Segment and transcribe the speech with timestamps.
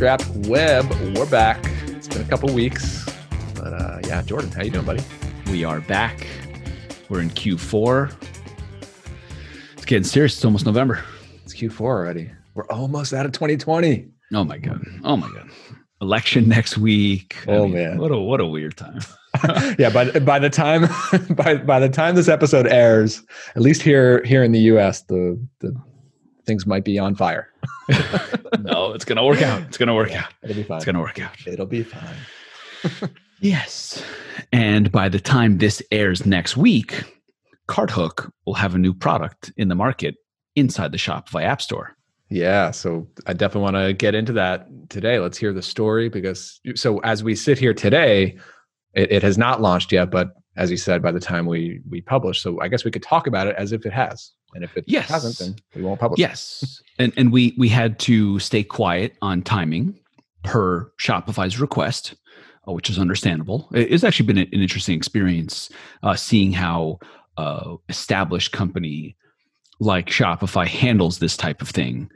[0.00, 0.90] Bootstrapped Web.
[1.14, 1.62] We're back.
[1.88, 3.04] It's been a couple weeks,
[3.54, 5.02] but uh, yeah, Jordan, how you doing, buddy?
[5.50, 6.26] We are back.
[7.10, 8.10] We're in Q4.
[9.74, 10.36] It's getting serious.
[10.36, 11.04] It's almost November.
[11.44, 12.30] It's Q4 already.
[12.54, 14.08] We're almost out of 2020.
[14.32, 14.82] Oh my god.
[15.04, 15.50] Oh my god.
[16.00, 17.36] Election next week.
[17.46, 19.00] Oh man, what a what a weird time.
[19.78, 20.88] yeah, by by the time
[21.34, 23.22] by by the time this episode airs,
[23.54, 25.76] at least here here in the U.S., the the
[26.46, 27.49] things might be on fire.
[28.60, 29.62] no, it's gonna work out.
[29.62, 30.32] It's gonna work yeah, out.
[30.42, 30.76] It'll be fine.
[30.76, 31.46] It's gonna work out.
[31.46, 33.10] It'll be fine.
[33.40, 34.02] yes,
[34.52, 37.04] and by the time this airs next week,
[37.68, 40.16] CartHook will have a new product in the market
[40.56, 41.96] inside the Shopify App Store.
[42.30, 45.18] Yeah, so I definitely want to get into that today.
[45.18, 48.38] Let's hear the story because so as we sit here today,
[48.94, 52.00] it, it, has not launched yet, but as you said, by the time we we
[52.00, 54.76] publish, so I guess we could talk about it as if it has, and if
[54.76, 55.08] it yes.
[55.08, 56.18] hasn't, then we won't publish.
[56.18, 59.98] Yes, and and we we had to stay quiet on timing
[60.42, 62.14] per Shopify's request,
[62.66, 63.68] uh, which is understandable.
[63.72, 65.70] It's actually been an interesting experience
[66.02, 66.98] uh, seeing how
[67.36, 69.16] uh, established company
[69.78, 72.10] like Shopify handles this type of thing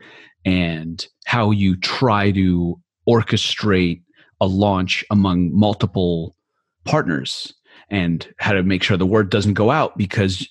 [0.45, 4.03] and how you try to orchestrate
[4.41, 6.37] a launch among multiple
[6.85, 7.55] partners
[7.91, 10.49] and how to make sure the word doesn't go out because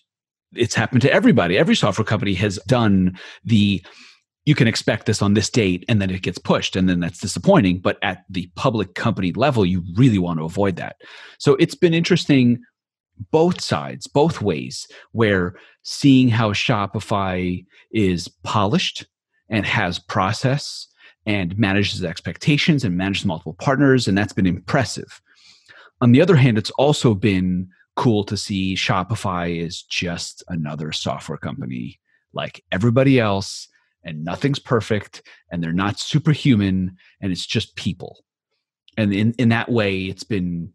[0.56, 1.58] it's happened to everybody.
[1.58, 3.84] Every software company has done the
[4.45, 7.20] you can expect this on this date and then it gets pushed and then that's
[7.20, 10.98] disappointing but at the public company level you really want to avoid that
[11.38, 12.62] so it's been interesting
[13.31, 19.06] both sides, both ways, where seeing how Shopify is polished
[19.50, 20.88] and has process
[21.25, 25.22] and manages expectations and manages multiple partners, and that's been impressive.
[26.04, 31.38] On the other hand, it's also been cool to see Shopify is just another software
[31.38, 32.02] company
[32.34, 33.70] like everybody else,
[34.04, 38.25] and nothing's perfect, and they're not superhuman, and it's just people.
[38.97, 40.74] And in, in that way, it's been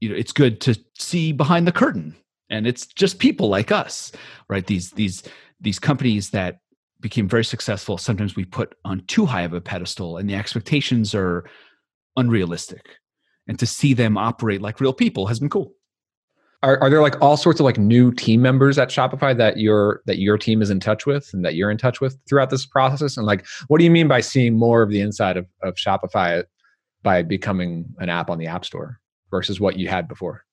[0.00, 2.16] you know it's good to see behind the curtain
[2.48, 4.12] and it's just people like us
[4.48, 5.22] right these these
[5.60, 6.60] these companies that
[7.00, 11.14] became very successful sometimes we put on too high of a pedestal and the expectations
[11.14, 11.44] are
[12.16, 12.96] unrealistic
[13.50, 15.74] and to see them operate like real people has been cool
[16.62, 20.00] are, are there like all sorts of like new team members at shopify that your
[20.06, 22.64] that your team is in touch with and that you're in touch with throughout this
[22.64, 25.74] process and like what do you mean by seeing more of the inside of, of
[25.74, 26.42] shopify
[27.02, 29.00] by becoming an app on the app store
[29.30, 30.44] versus what you had before?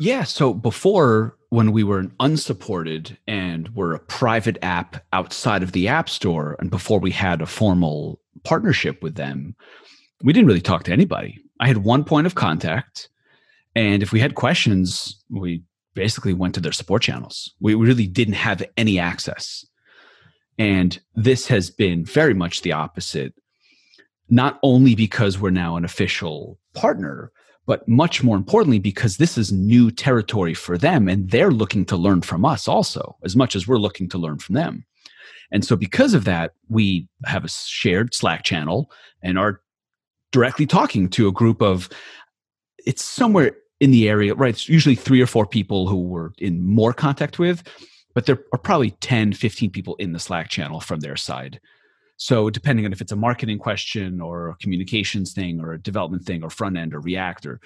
[0.00, 0.24] Yeah.
[0.24, 6.08] So before, when we were unsupported and were a private app outside of the App
[6.08, 9.54] Store, and before we had a formal partnership with them,
[10.22, 11.40] we didn't really talk to anybody.
[11.60, 13.08] I had one point of contact.
[13.74, 15.62] And if we had questions, we
[15.94, 17.52] basically went to their support channels.
[17.60, 19.64] We really didn't have any access.
[20.58, 23.34] And this has been very much the opposite,
[24.28, 27.32] not only because we're now an official partner,
[27.66, 31.96] but much more importantly because this is new territory for them and they're looking to
[31.96, 34.84] learn from us also as much as we're looking to learn from them
[35.52, 38.90] and so because of that we have a shared slack channel
[39.22, 39.61] and are
[40.32, 41.88] directly talking to a group of
[42.84, 46.64] it's somewhere in the area right it's usually three or four people who we're in
[46.64, 47.62] more contact with
[48.14, 51.60] but there are probably 10 15 people in the slack channel from their side
[52.22, 56.24] so depending on if it's a marketing question or a communications thing or a development
[56.24, 57.60] thing or front end or React or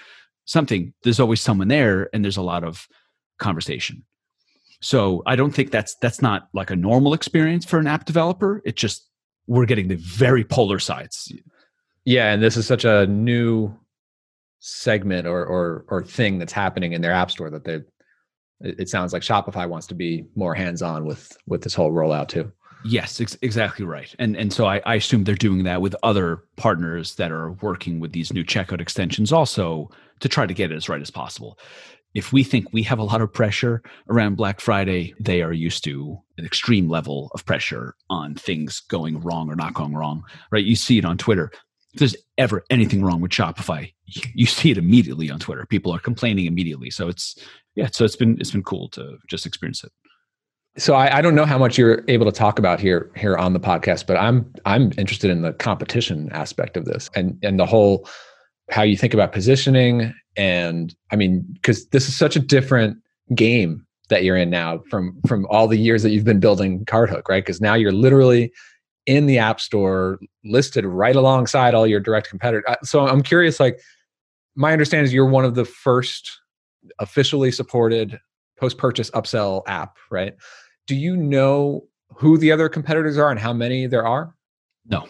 [0.46, 2.88] something, there's always someone there and there's a lot of
[3.38, 4.02] conversation.
[4.80, 8.62] So I don't think that's that's not like a normal experience for an app developer.
[8.64, 9.06] It just
[9.46, 11.30] we're getting the very polar sides.
[12.06, 13.74] Yeah, and this is such a new
[14.60, 17.80] segment or or or thing that's happening in their app store that they
[18.60, 22.28] it sounds like Shopify wants to be more hands on with with this whole rollout
[22.28, 22.50] too.
[22.84, 24.14] Yes, ex- exactly right.
[24.20, 27.98] And and so I, I assume they're doing that with other partners that are working
[27.98, 29.90] with these new checkout extensions also
[30.20, 31.58] to try to get it as right as possible.
[32.14, 35.84] If we think we have a lot of pressure around Black Friday, they are used
[35.84, 40.22] to an extreme level of pressure on things going wrong or not going wrong.
[40.50, 40.64] Right?
[40.64, 41.50] You see it on Twitter.
[41.96, 43.92] If there's ever anything wrong with Shopify,
[44.34, 45.64] you see it immediately on Twitter.
[45.66, 46.90] People are complaining immediately.
[46.90, 47.38] So it's
[47.74, 49.92] yeah, so it's been it's been cool to just experience it
[50.78, 53.52] so I, I, don't know how much you're able to talk about here here on
[53.52, 57.66] the podcast, but I'm I'm interested in the competition aspect of this and and the
[57.66, 58.08] whole
[58.70, 62.98] how you think about positioning and I mean because this is such a different
[63.34, 67.28] game that you're in now from from all the years that you've been building CartHook,
[67.28, 67.44] right?
[67.44, 68.52] Because now you're literally
[69.06, 72.64] in the App Store, listed right alongside all your direct competitors.
[72.68, 73.80] Uh, so I'm curious, like
[74.54, 76.40] my understanding is you're one of the first
[76.98, 78.18] officially supported
[78.58, 80.34] post purchase upsell app, right?
[80.86, 84.34] do you know who the other competitors are and how many there are?
[84.86, 85.06] No.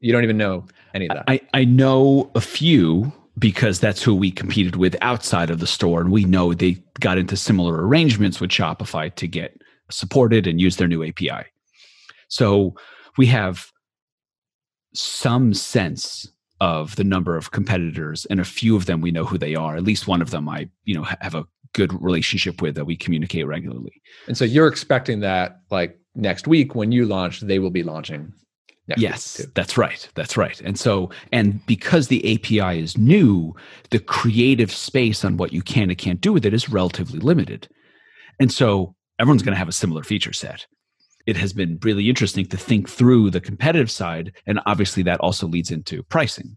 [0.00, 1.24] You don't even know any of that.
[1.28, 6.00] I, I know a few because that's who we competed with outside of the store.
[6.00, 9.56] And we know they got into similar arrangements with Shopify to get
[9.90, 11.46] supported and use their new API.
[12.32, 12.74] So
[13.18, 13.70] we have
[14.94, 16.26] some sense
[16.60, 19.76] of the number of competitors and a few of them we know who they are.
[19.76, 22.96] At least one of them i you know have a good relationship with that we
[22.96, 24.00] communicate regularly.
[24.28, 28.32] And so you're expecting that like next week when you launch they will be launching
[28.96, 30.58] yes that's right that's right.
[30.62, 33.54] And so and because the api is new
[33.90, 37.68] the creative space on what you can and can't do with it is relatively limited.
[38.40, 40.66] And so everyone's going to have a similar feature set
[41.26, 44.32] it has been really interesting to think through the competitive side.
[44.46, 46.56] And obviously, that also leads into pricing.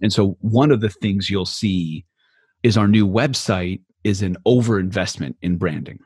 [0.00, 2.04] And so, one of the things you'll see
[2.62, 5.98] is our new website is an overinvestment in branding.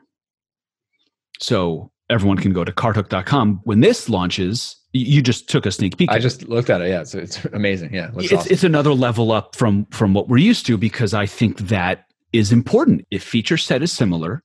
[1.39, 3.61] So, everyone can go to carthook.com.
[3.63, 6.09] When this launches, you just took a sneak peek.
[6.09, 6.89] I just looked at it.
[6.89, 7.93] Yeah, it's, it's amazing.
[7.93, 8.51] Yeah, it's, awesome.
[8.51, 12.51] it's another level up from from what we're used to because I think that is
[12.51, 13.05] important.
[13.11, 14.43] If feature set is similar,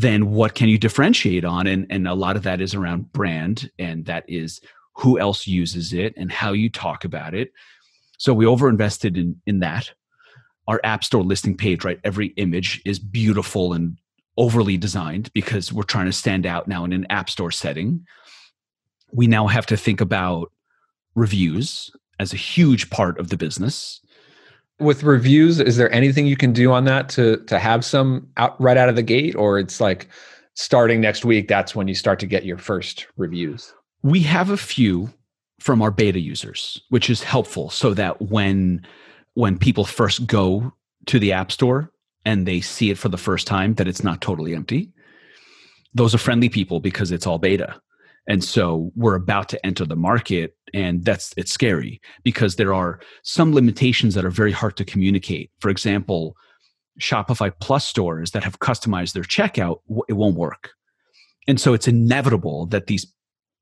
[0.00, 1.66] then what can you differentiate on?
[1.66, 4.60] And, and a lot of that is around brand, and that is
[4.94, 7.52] who else uses it and how you talk about it.
[8.18, 9.90] So we overinvested in, in that.
[10.68, 11.98] Our App Store listing page, right?
[12.04, 13.96] Every image is beautiful and
[14.36, 18.06] overly designed because we're trying to stand out now in an App Store setting.
[19.12, 20.52] We now have to think about
[21.14, 23.99] reviews as a huge part of the business
[24.80, 28.60] with reviews is there anything you can do on that to to have some out
[28.60, 29.34] right out of the gate?
[29.36, 30.08] Or it's like
[30.54, 33.72] starting next week that's when you start to get your first reviews?
[34.02, 35.12] We have a few
[35.58, 38.86] from our beta users which is helpful so that when
[39.34, 40.72] when people first go
[41.06, 41.92] to the app store
[42.24, 44.90] and they see it for the first time that it's not totally empty.
[45.94, 47.80] Those are friendly people because it's all beta
[48.28, 53.00] and so we're about to enter the market and that's it's scary because there are
[53.22, 55.50] some limitations that are very hard to communicate.
[55.58, 56.36] For example
[57.00, 60.70] shopify plus stores that have customized their checkout it won't work.
[61.48, 63.06] And so it's inevitable that these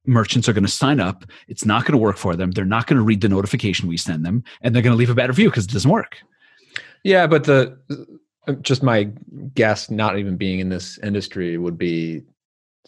[0.07, 1.25] merchants are going to sign up.
[1.47, 2.51] It's not going to work for them.
[2.51, 5.11] They're not going to read the notification we send them and they're going to leave
[5.11, 6.19] a bad review because it doesn't work.
[7.05, 7.79] Yeah but the
[8.49, 9.05] uh, just my
[9.55, 12.23] guess not even being in this industry would be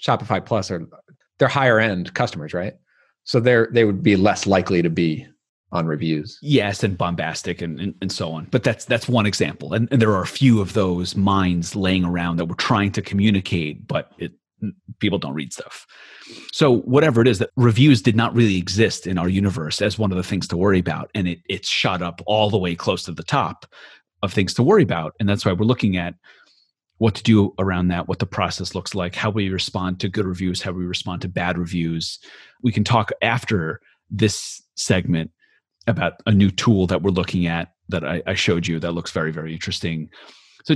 [0.00, 0.88] shopify plus are
[1.40, 2.74] they're higher end customers, right?
[3.24, 5.26] So they're they would be less likely to be
[5.72, 6.38] on reviews.
[6.42, 8.46] Yes, and bombastic and, and, and, so on.
[8.50, 9.72] But that's that's one example.
[9.72, 13.02] And, and there are a few of those minds laying around that we're trying to
[13.02, 14.32] communicate, but it
[14.98, 15.86] people don't read stuff.
[16.52, 20.10] So whatever it is that reviews did not really exist in our universe as one
[20.10, 21.10] of the things to worry about.
[21.14, 23.64] And it it's shot up all the way close to the top
[24.22, 25.14] of things to worry about.
[25.18, 26.14] And that's why we're looking at
[27.00, 30.26] what to do around that, what the process looks like, how we respond to good
[30.26, 32.18] reviews, how we respond to bad reviews.
[32.62, 33.80] We can talk after
[34.10, 35.30] this segment
[35.86, 39.12] about a new tool that we're looking at that I, I showed you that looks
[39.12, 40.10] very, very interesting.
[40.64, 40.74] So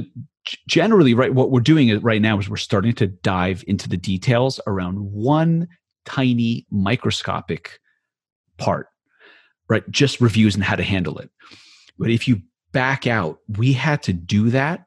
[0.66, 4.58] generally, right, what we're doing right now is we're starting to dive into the details
[4.66, 5.68] around one
[6.06, 7.80] tiny microscopic
[8.56, 8.86] part,
[9.68, 9.88] right?
[9.90, 11.28] Just reviews and how to handle it.
[11.98, 12.40] But if you
[12.72, 14.86] back out, we had to do that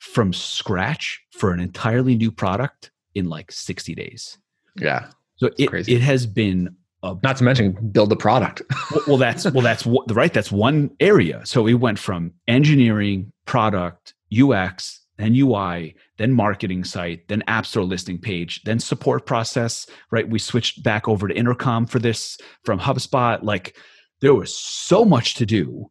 [0.00, 4.38] from scratch for an entirely new product in like 60 days.
[4.76, 5.08] Yeah.
[5.36, 5.94] So it, crazy.
[5.94, 8.62] it has been a, not to mention build the product.
[8.90, 10.32] well, well, that's well, that's right.
[10.32, 11.42] That's one area.
[11.44, 17.84] So we went from engineering, product, UX, then UI, then marketing site, then app store
[17.84, 19.86] listing page, then support process.
[20.10, 20.28] Right.
[20.28, 23.42] We switched back over to intercom for this from HubSpot.
[23.42, 23.76] Like
[24.20, 25.90] there was so much to do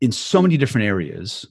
[0.00, 1.46] in so many different areas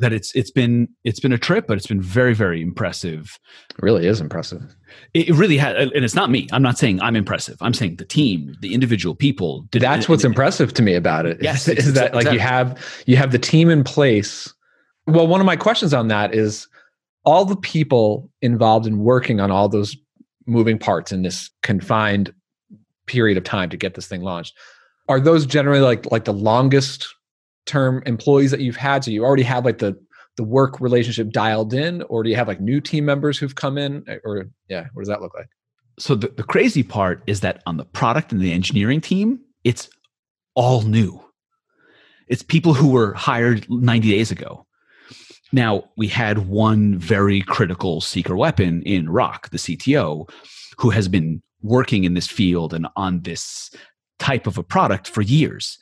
[0.00, 3.38] that it's it's been it's been a trip, but it's been very very impressive.
[3.70, 4.76] It really is impressive.
[5.14, 6.48] It, really has, and it's not me.
[6.52, 7.56] I'm not saying I'm impressive.
[7.60, 9.62] I'm saying the team, the individual people.
[9.70, 11.38] Did, That's what's and, impressive to me about it.
[11.40, 14.52] Yes, is, is that like you have you have the team in place.
[15.06, 16.68] Well, one of my questions on that is
[17.24, 19.96] all the people involved in working on all those
[20.46, 22.32] moving parts in this confined
[23.06, 24.54] period of time to get this thing launched.
[25.08, 27.06] Are those generally like like the longest
[27.66, 29.04] term employees that you've had.
[29.04, 29.98] So you already have like the
[30.36, 33.76] the work relationship dialed in or do you have like new team members who've come
[33.76, 34.04] in?
[34.08, 35.48] Eh, or yeah what does that look like?
[35.98, 39.88] So the, the crazy part is that on the product and the engineering team it's
[40.54, 41.22] all new.
[42.28, 44.66] It's people who were hired 90 days ago.
[45.52, 50.30] Now we had one very critical secret weapon in rock the cto
[50.78, 53.70] who has been working in this field and on this
[54.18, 55.78] type of a product for years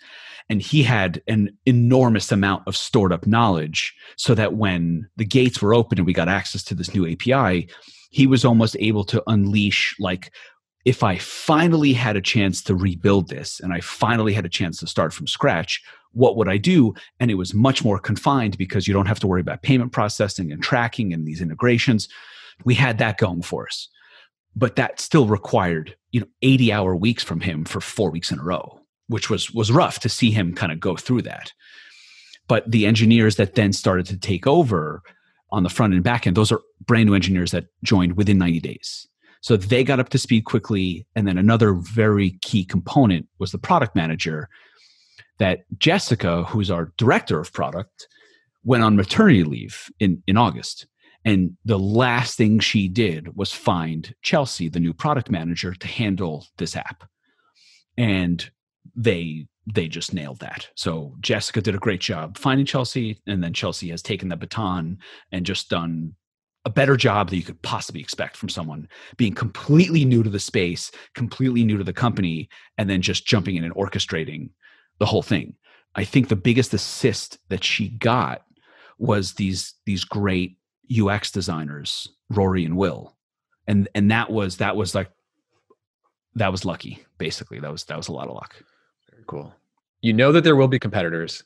[0.50, 5.60] and he had an enormous amount of stored up knowledge so that when the gates
[5.60, 7.68] were open and we got access to this new api
[8.10, 10.32] he was almost able to unleash like
[10.84, 14.78] if I finally had a chance to rebuild this and I finally had a chance
[14.78, 16.94] to start from scratch, what would I do?
[17.20, 20.50] And it was much more confined because you don't have to worry about payment processing
[20.50, 22.08] and tracking and these integrations.
[22.64, 23.88] We had that going for us.
[24.56, 28.38] But that still required, you know, 80 hour weeks from him for four weeks in
[28.38, 31.52] a row, which was was rough to see him kind of go through that.
[32.46, 35.02] But the engineers that then started to take over
[35.50, 38.60] on the front and back end, those are brand new engineers that joined within 90
[38.60, 39.06] days.
[39.40, 41.06] So they got up to speed quickly.
[41.14, 44.48] And then another very key component was the product manager
[45.38, 48.08] that Jessica, who's our director of product,
[48.64, 50.86] went on maternity leave in, in August.
[51.24, 56.46] And the last thing she did was find Chelsea, the new product manager, to handle
[56.56, 57.04] this app.
[57.96, 58.50] And
[58.98, 60.66] they they just nailed that.
[60.74, 64.98] So Jessica did a great job finding Chelsea, and then Chelsea has taken the baton
[65.30, 66.14] and just done
[66.64, 70.40] a better job that you could possibly expect from someone being completely new to the
[70.40, 74.50] space, completely new to the company, and then just jumping in and orchestrating
[74.98, 75.54] the whole thing.
[75.94, 78.42] I think the biggest assist that she got
[78.98, 80.58] was these these great
[80.90, 83.16] UX designers, Rory and Will.
[83.68, 85.10] And and that was that was like
[86.34, 87.60] that was lucky, basically.
[87.60, 88.56] That was that was a lot of luck.
[89.28, 89.54] Cool.
[90.02, 91.44] You know that there will be competitors.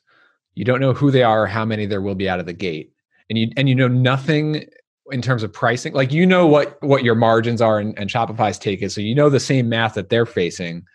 [0.55, 2.91] You don't know who they are, how many there will be out of the gate.
[3.29, 4.65] And you and you know nothing
[5.11, 5.93] in terms of pricing.
[5.93, 8.95] Like you know what what your margins are and, and Shopify's take is.
[8.95, 10.85] So you know the same math that they're facing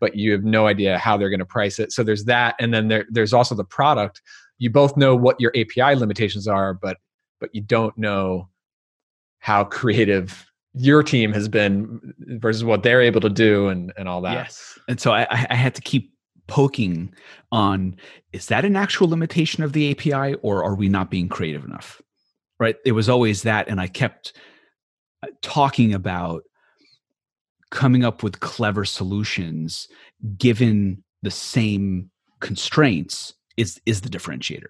[0.00, 1.92] but you have no idea how they're going to price it.
[1.92, 4.20] So there's that, and then there, there's also the product.
[4.58, 6.98] You both know what your API limitations are, but
[7.40, 8.48] but you don't know
[9.38, 14.20] how creative your team has been versus what they're able to do and and all
[14.22, 14.34] that.
[14.34, 16.12] Yes, and so I, I had to keep
[16.46, 17.12] poking
[17.52, 17.96] on
[18.32, 22.00] is that an actual limitation of the API or are we not being creative enough?
[22.58, 22.76] Right?
[22.84, 24.32] It was always that, and I kept
[25.22, 26.44] uh, talking about
[27.70, 29.88] coming up with clever solutions
[30.38, 32.10] given the same
[32.40, 34.66] constraints is is the differentiator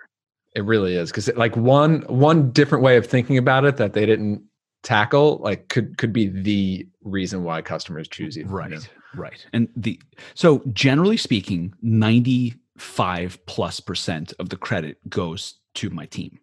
[0.55, 4.07] it really is because like one one different way of thinking about it that they
[4.07, 4.43] didn't
[4.83, 8.83] tackle like could could be the reason why customers choose you right you know?
[9.17, 10.01] Right and the
[10.35, 16.39] so generally speaking 95 plus percent of the credit goes to my team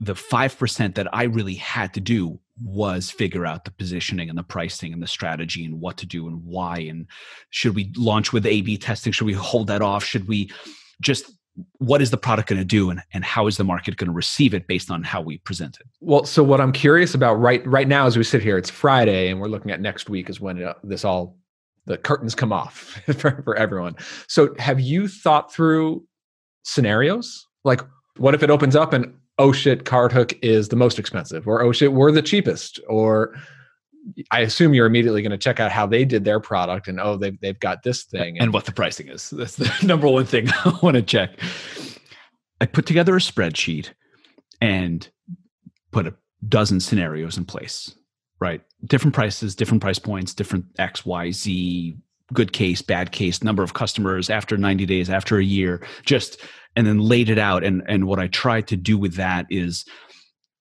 [0.00, 4.42] the 5% that I really had to do was figure out the positioning and the
[4.42, 6.78] pricing and the strategy and what to do and why.
[6.78, 7.06] And
[7.50, 9.12] should we launch with A B testing?
[9.12, 10.04] Should we hold that off?
[10.04, 10.50] Should we
[11.00, 11.30] just
[11.78, 14.14] what is the product going to do and, and how is the market going to
[14.14, 17.64] receive it based on how we present it well so what i'm curious about right
[17.64, 20.40] right now as we sit here it's friday and we're looking at next week is
[20.40, 21.38] when it, uh, this all
[21.86, 23.94] the curtains come off for, for everyone
[24.28, 26.04] so have you thought through
[26.62, 27.80] scenarios like
[28.16, 31.72] what if it opens up and oh shit, CartHook is the most expensive, or oh
[31.72, 33.34] shit, we're the cheapest, or
[34.30, 37.16] I assume you're immediately going to check out how they did their product and oh
[37.16, 39.30] they've they've got this thing and, and what the pricing is.
[39.30, 41.38] That's the number one thing I want to check.
[42.60, 43.90] I put together a spreadsheet
[44.60, 45.08] and
[45.90, 46.14] put a
[46.48, 47.94] dozen scenarios in place.
[48.40, 51.96] Right, different prices, different price points, different X, Y, Z,
[52.32, 56.40] good case, bad case, number of customers after 90 days, after a year, just
[56.76, 57.64] and then laid it out.
[57.64, 59.84] And and what I tried to do with that is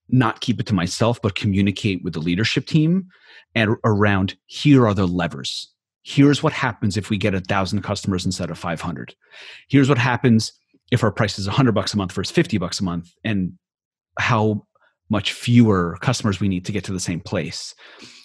[0.09, 3.09] not keep it to myself, but communicate with the leadership team
[3.55, 5.71] and around here are the levers.
[6.03, 9.15] Here's what happens if we get a thousand customers instead of 500.
[9.69, 10.51] Here's what happens
[10.91, 13.53] if our price is 100 bucks a month versus 50 bucks a month, and
[14.19, 14.65] how
[15.13, 17.73] much fewer customers we need to get to the same place.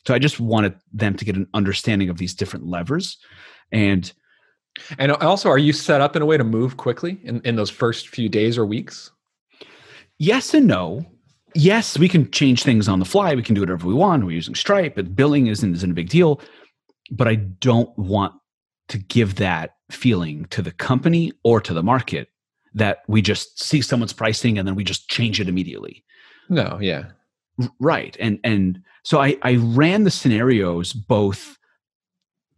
[0.06, 3.18] So I just wanted them to get an understanding of these different levers.
[3.70, 4.10] And
[4.98, 7.70] and also, are you set up in a way to move quickly in, in those
[7.70, 9.10] first few days or weeks?
[10.18, 11.04] Yes and no.
[11.54, 13.34] Yes, we can change things on the fly.
[13.34, 14.24] We can do whatever we want.
[14.24, 16.40] We're using Stripe, but billing isn't, isn't a big deal.
[17.10, 18.34] But I don't want
[18.88, 22.28] to give that feeling to the company or to the market
[22.74, 26.04] that we just see someone's pricing and then we just change it immediately.
[26.48, 27.06] No, yeah.
[27.80, 28.16] Right.
[28.20, 31.58] And and so I, I ran the scenarios both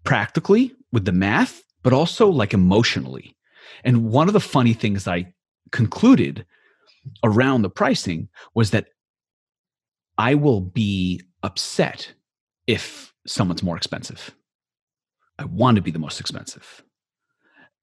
[0.05, 3.37] practically with the math but also like emotionally.
[3.85, 5.33] And one of the funny things I
[5.73, 6.45] concluded
[7.25, 8.89] around the pricing was that
[10.19, 12.13] I will be upset
[12.67, 14.35] if someone's more expensive.
[15.39, 16.83] I want to be the most expensive.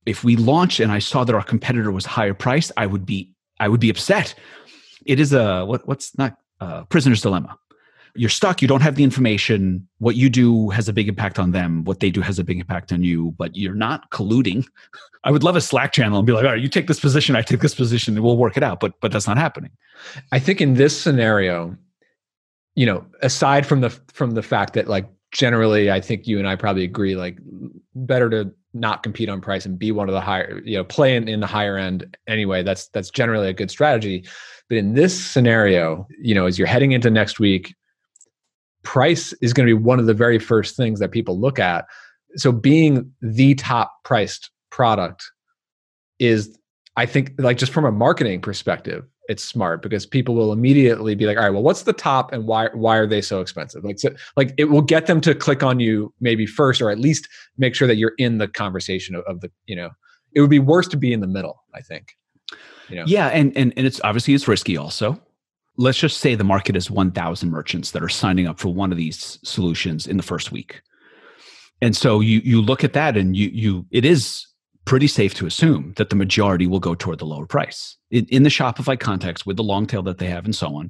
[0.05, 3.33] If we launch and I saw that our competitor was higher priced, I would be
[3.59, 4.35] I would be upset.
[5.07, 7.57] It is a what, what's not a prisoner's dilemma.
[8.15, 9.87] You're stuck you don't have the information.
[9.99, 11.83] What you do has a big impact on them.
[11.83, 14.65] What they do has a big impact on you but you're not colluding.
[15.23, 17.35] I would love a slack channel and be like all right you take this position
[17.35, 19.71] i take this position and we'll work it out but but that's not happening.
[20.31, 21.75] I think in this scenario
[22.75, 26.47] you know aside from the from the fact that like generally i think you and
[26.47, 27.37] i probably agree like
[27.95, 31.15] better to not compete on price and be one of the higher you know play
[31.15, 32.63] in, in the higher end anyway.
[32.63, 34.25] That's that's generally a good strategy.
[34.69, 37.75] But in this scenario you know as you're heading into next week
[38.83, 41.85] price is going to be one of the very first things that people look at.
[42.35, 45.29] So being the top priced product
[46.19, 46.57] is
[46.95, 51.25] i think like just from a marketing perspective it's smart because people will immediately be
[51.25, 53.83] like all right well what's the top and why why are they so expensive?
[53.83, 56.99] Like so, like it will get them to click on you maybe first or at
[56.99, 59.89] least make sure that you're in the conversation of, of the you know
[60.33, 62.15] it would be worse to be in the middle i think
[62.89, 63.03] you know?
[63.07, 65.21] yeah and, and and it's obviously it's risky also.
[65.79, 68.97] Let's just say the market is 1000 merchants that are signing up for one of
[68.97, 70.81] these solutions in the first week.
[71.83, 74.47] And so you you look at that and you you it is
[74.87, 78.43] pretty safe to assume that the majority will go toward the lower price in, in
[78.43, 80.89] the Shopify context with the long tail that they have and so on.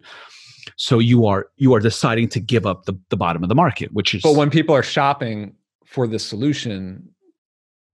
[0.77, 3.92] So you are you are deciding to give up the, the bottom of the market,
[3.94, 7.10] which is But when people are shopping for the solution,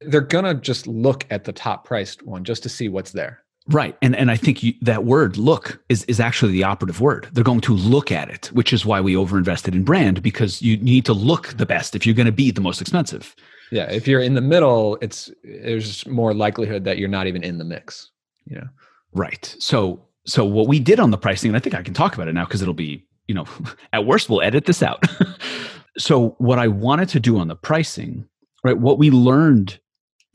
[0.01, 3.43] they're gonna just look at the top priced one just to see what's there.
[3.67, 3.95] Right.
[4.01, 7.29] And and I think you, that word look is is actually the operative word.
[7.31, 10.75] They're going to look at it, which is why we overinvested in brand because you
[10.77, 13.35] need to look the best if you're going to be the most expensive.
[13.73, 17.57] Yeah, if you're in the middle, it's there's more likelihood that you're not even in
[17.57, 18.11] the mix,
[18.55, 18.67] know.
[19.13, 19.55] Right.
[19.57, 22.27] So so what we did on the pricing and I think I can talk about
[22.27, 23.45] it now because it'll be, you know,
[23.93, 25.03] at worst we'll edit this out.
[25.97, 28.27] so what I wanted to do on the pricing,
[28.63, 28.77] right?
[28.77, 29.79] What we learned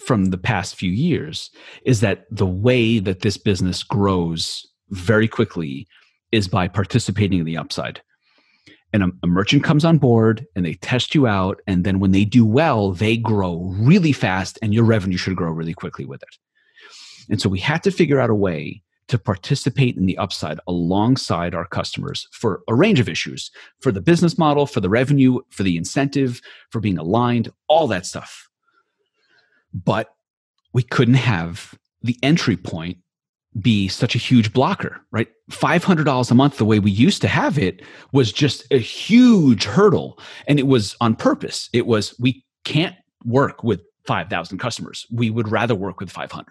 [0.01, 1.51] from the past few years
[1.85, 5.87] is that the way that this business grows very quickly
[6.33, 8.03] is by participating in the upside.
[8.93, 11.61] And a, a, merchant comes on board and they test you out.
[11.67, 15.51] And then when they do well, they grow really fast and your revenue should grow
[15.51, 16.37] really quickly with it.
[17.29, 21.55] And so we had to figure out a way to participate in the upside alongside
[21.55, 25.63] our customers for a range of issues for the business model, for the revenue, for
[25.63, 28.49] the incentive, for being aligned, all that stuff
[29.73, 30.15] but
[30.73, 32.99] we couldn't have the entry point
[33.61, 35.29] be such a huge blocker, right?
[35.51, 37.83] $500 a month, the way we used to have it,
[38.13, 40.19] was just a huge hurdle.
[40.47, 41.69] And it was on purpose.
[41.73, 45.07] It was, we can't work with 5,000 customers.
[45.11, 46.47] We would rather work with 500.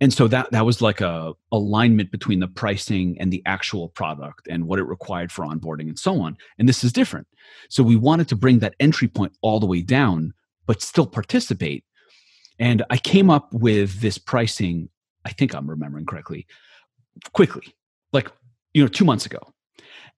[0.00, 4.48] And so that, that was like a alignment between the pricing and the actual product
[4.48, 6.36] and what it required for onboarding and so on.
[6.58, 7.28] And this is different.
[7.68, 10.34] So we wanted to bring that entry point all the way down
[10.66, 11.84] but still participate.
[12.58, 14.88] And I came up with this pricing,
[15.24, 16.46] I think I'm remembering correctly,
[17.32, 17.74] quickly,
[18.12, 18.30] like,
[18.74, 19.40] you know, two months ago.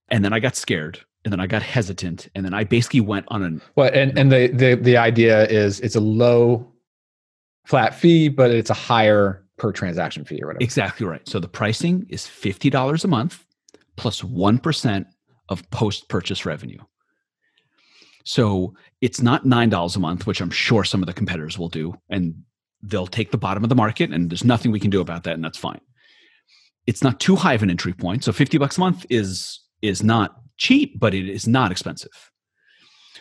[0.08, 2.28] And then I got scared and then I got hesitant.
[2.34, 3.62] And then I basically went on an.
[3.76, 6.70] Well, and, and the, the, the idea is it's a low
[7.64, 10.62] flat fee, but it's a higher per transaction fee or whatever.
[10.62, 11.26] Exactly right.
[11.28, 13.44] So the pricing is $50 a month
[13.96, 14.60] plus 1
[15.48, 16.80] of post purchase revenue.
[18.24, 21.94] So it's not $9 a month, which I'm sure some of the competitors will do.
[22.08, 22.42] And
[22.86, 25.34] they'll take the bottom of the market, and there's nothing we can do about that,
[25.34, 25.80] and that's fine.
[26.86, 28.24] It's not too high of an entry point.
[28.24, 32.30] So 50 bucks a month is is not cheap, but it is not expensive.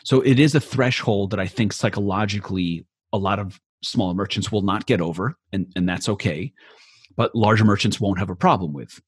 [0.04, 4.62] So it is a threshold that I think psychologically a lot of smaller merchants will
[4.62, 6.54] not get over, and, and that's okay.
[7.16, 9.00] But larger merchants won't have a problem with.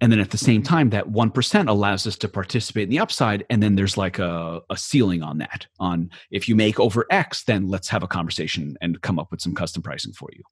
[0.00, 3.46] And then at the same time, that 1% allows us to participate in the upside.
[3.48, 5.66] And then there's like a, a ceiling on that.
[5.78, 9.40] On if you make over X, then let's have a conversation and come up with
[9.40, 10.42] some custom pricing for you.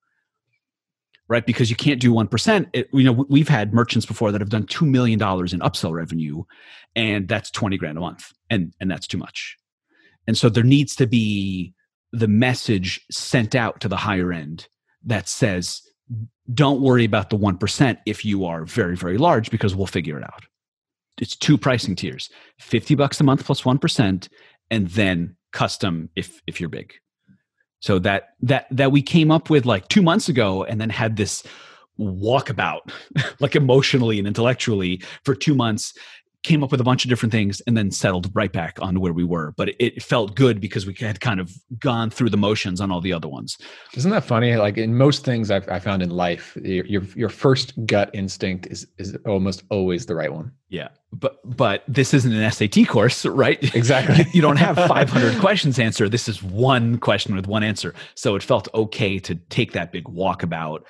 [1.29, 1.45] Right?
[1.45, 2.67] Because you can't do 1%.
[2.73, 6.43] It, you know, we've had merchants before that have done $2 million in upsell revenue,
[6.95, 8.33] and that's 20 grand a month.
[8.51, 9.57] And, and that's too much.
[10.27, 11.75] And so there needs to be
[12.13, 14.69] the message sent out to the higher end
[15.05, 15.83] that says,
[16.53, 20.25] don't worry about the 1% if you are very, very large because we'll figure it
[20.25, 20.45] out.
[21.21, 23.81] It's two pricing tiers 50 bucks a month plus 1,
[24.71, 26.95] and then custom if, if you're big.
[27.81, 31.17] So that, that, that we came up with like two months ago and then had
[31.17, 31.43] this
[31.99, 32.81] walkabout,
[33.41, 35.95] like emotionally and intellectually for two months
[36.43, 39.13] came up with a bunch of different things and then settled right back on where
[39.13, 39.55] we were.
[39.57, 43.01] But it, felt good because we had kind of gone through the motions on all
[43.01, 43.57] the other ones.
[43.95, 44.57] Isn't that funny?
[44.57, 48.67] Like in most things I've, I found in life, your, your, your first gut instinct
[48.67, 50.51] is is almost always the right one.
[50.69, 53.63] Yeah, but but this isn't an SAT course, right?
[53.83, 54.27] Exactly.
[54.33, 56.09] you don't have 500 questions answer.
[56.09, 57.95] This is one question with one answer.
[58.15, 60.81] So it felt okay to take that big walkabout.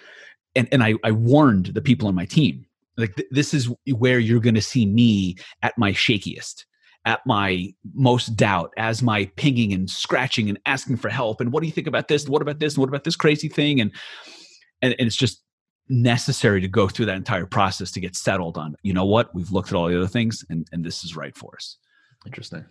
[0.57, 4.19] And and I, I warned the people on my team like th- this is where
[4.19, 6.65] you're going to see me at my shakiest
[7.05, 11.61] at my most doubt as my pinging and scratching and asking for help and what
[11.61, 13.93] do you think about this what about this what about this crazy thing and
[14.83, 15.43] and, and it's just
[15.89, 19.51] necessary to go through that entire process to get settled on you know what we've
[19.51, 21.77] looked at all the other things and and this is right for us
[22.25, 22.65] interesting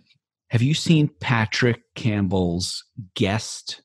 [0.48, 3.82] Have you seen Patrick Campbell's guest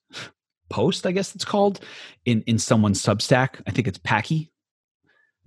[0.69, 1.06] post?
[1.06, 1.80] I guess it's called
[2.26, 3.62] in in someone's Substack.
[3.67, 4.52] I think it's Packy.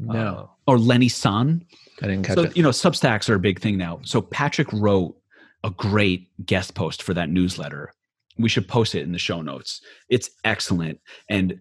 [0.01, 1.65] No, uh, or Lenny Sun.
[2.03, 2.57] I didn't catch so, it.
[2.57, 4.01] You know, Substacks are a big thing now.
[4.03, 5.17] So Patrick wrote
[5.63, 7.93] a great guest post for that newsletter.
[8.39, 9.83] We should post it in the show notes.
[10.09, 11.61] It's excellent, and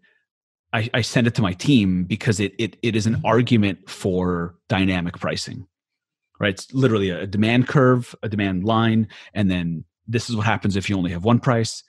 [0.71, 4.56] I, I send it to my team because it, it it is an argument for
[4.69, 5.67] dynamic pricing.
[6.39, 10.78] Right, it's literally a demand curve, a demand line, and then this is what happens
[10.78, 11.84] if you only have one price.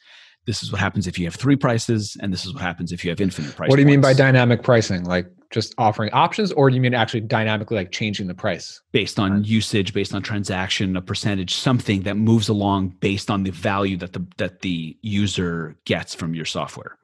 [0.47, 3.05] This is what happens if you have three prices, and this is what happens if
[3.05, 3.69] you have infinite price.
[3.69, 3.97] What do you points.
[3.97, 5.05] mean by dynamic pricing?
[5.05, 8.81] Like just offering options, or do you mean actually dynamically like changing the price?
[8.93, 13.51] Based on usage, based on transaction, a percentage, something that moves along based on the
[13.51, 16.97] value that the that the user gets from your software.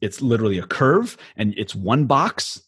[0.00, 2.60] It's literally a curve, and it's one box,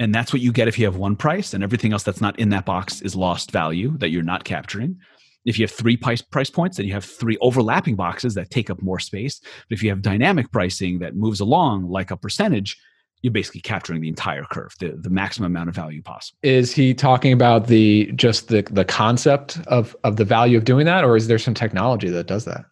[0.00, 2.38] and that's what you get if you have one price, and everything else that's not
[2.38, 4.98] in that box is lost value that you're not capturing.
[5.44, 8.70] If you have three price price points, then you have three overlapping boxes that take
[8.70, 9.38] up more space.
[9.68, 12.76] But if you have dynamic pricing that moves along like a percentage,
[13.22, 16.38] you're basically capturing the entire curve, the, the maximum amount of value possible.
[16.42, 20.86] Is he talking about the just the the concept of of the value of doing
[20.86, 22.64] that, or is there some technology that does that?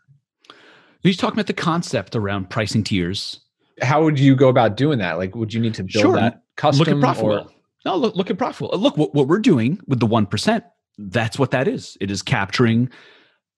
[1.03, 3.41] He's talking about the concept around pricing tiers.
[3.83, 5.19] How would you go about doing that?
[5.19, 6.15] Like, would you need to build Sure.
[6.15, 6.87] that custom?
[6.87, 7.45] Look at ProfitWell.
[7.47, 7.51] or-
[7.85, 8.79] No, look, look at ProfitWell.
[8.79, 10.63] Look, what, what we're doing with the 1%,
[10.97, 11.99] that's what that is.
[12.01, 12.89] It is capturing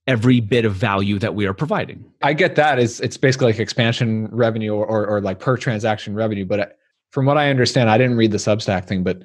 [0.06, 2.04] every bit of value that we are providing.
[2.22, 2.78] I get that.
[2.78, 6.44] It's it's basically like expansion revenue or or, or like per transaction revenue.
[6.44, 6.66] But uh,
[7.10, 9.22] from what I understand, I didn't read the Substack thing, but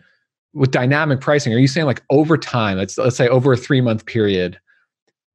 [0.53, 2.77] with dynamic pricing, are you saying like over time?
[2.77, 4.59] Let's let's say over a three month period,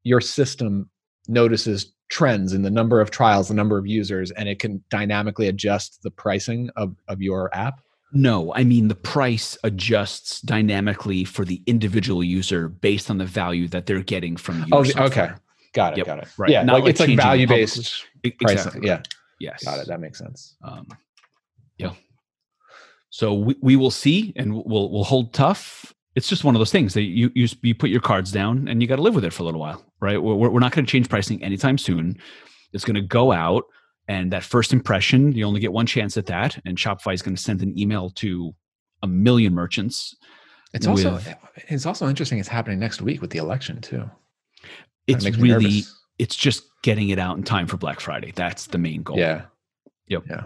[0.02, 0.90] your system
[1.28, 5.48] notices trends in the number of trials, the number of users, and it can dynamically
[5.48, 7.80] adjust the pricing of of your app.
[8.12, 13.68] No, I mean the price adjusts dynamically for the individual user based on the value
[13.68, 15.30] that they're getting from your Oh, okay,
[15.72, 16.28] got it, Yep, got it.
[16.38, 16.50] right.
[16.50, 18.04] Yeah, Not like, like it's like value based
[18.40, 18.58] pricing.
[18.58, 18.86] Exactly.
[18.86, 19.02] Yeah,
[19.40, 19.64] Yes.
[19.64, 19.88] got it.
[19.88, 20.56] That makes sense.
[20.62, 20.86] Um,
[21.78, 21.92] yeah.
[23.10, 25.92] So we, we will see, and we'll we'll hold tough.
[26.14, 28.80] It's just one of those things that you you, you put your cards down, and
[28.80, 30.22] you got to live with it for a little while, right?
[30.22, 32.18] We're we're not going to change pricing anytime soon.
[32.72, 33.64] It's going to go out,
[34.08, 36.58] and that first impression, you only get one chance at that.
[36.64, 38.54] And Shopify is going to send an email to
[39.02, 40.14] a million merchants.
[40.72, 41.18] It's also
[41.68, 42.38] it's also interesting.
[42.38, 44.08] It's happening next week with the election too.
[45.06, 46.00] It's really nervous.
[46.18, 48.32] it's just getting it out in time for Black Friday.
[48.34, 49.18] That's the main goal.
[49.18, 49.42] Yeah.
[50.08, 50.24] Yep.
[50.28, 50.42] Yeah.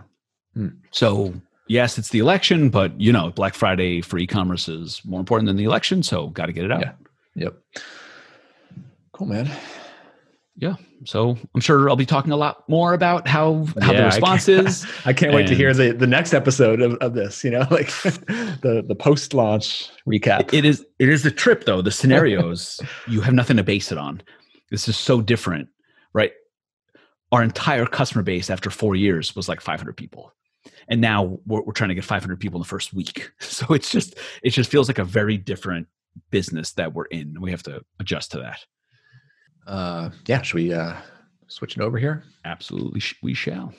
[0.55, 0.69] Hmm.
[0.91, 1.35] So
[1.69, 5.57] yes, it's the election, but you know, Black Friday for e-commerce is more important than
[5.57, 6.81] the election, so got to get it out.
[6.81, 6.93] Yeah.
[7.35, 7.55] Yep.
[9.13, 9.51] Cool, man.
[11.07, 14.07] So I'm sure I'll be talking a lot more about how how the Yeah, I
[14.07, 14.87] response can't- is.
[15.07, 17.89] I can't wait to hear the, the next episode of, of this, you know, like
[18.03, 20.53] the, the post launch recap.
[20.53, 21.81] It is it is the trip though.
[21.81, 24.23] The scenarios you have nothing to base it on.
[24.71, 25.71] This is so different,
[26.13, 26.33] right?
[27.33, 30.33] Our entire customer base after four years was like 500 people,
[30.89, 33.31] and now we're, we're trying to get 500 people in the first week.
[33.41, 35.87] So it's just it just feels like a very different
[36.31, 37.41] business that we're in.
[37.41, 38.61] We have to adjust to that.
[39.71, 40.43] Uh, yeah.
[40.43, 40.95] Should we uh,
[41.49, 42.25] switch it over here?
[42.45, 43.73] Absolutely, sh- we shall.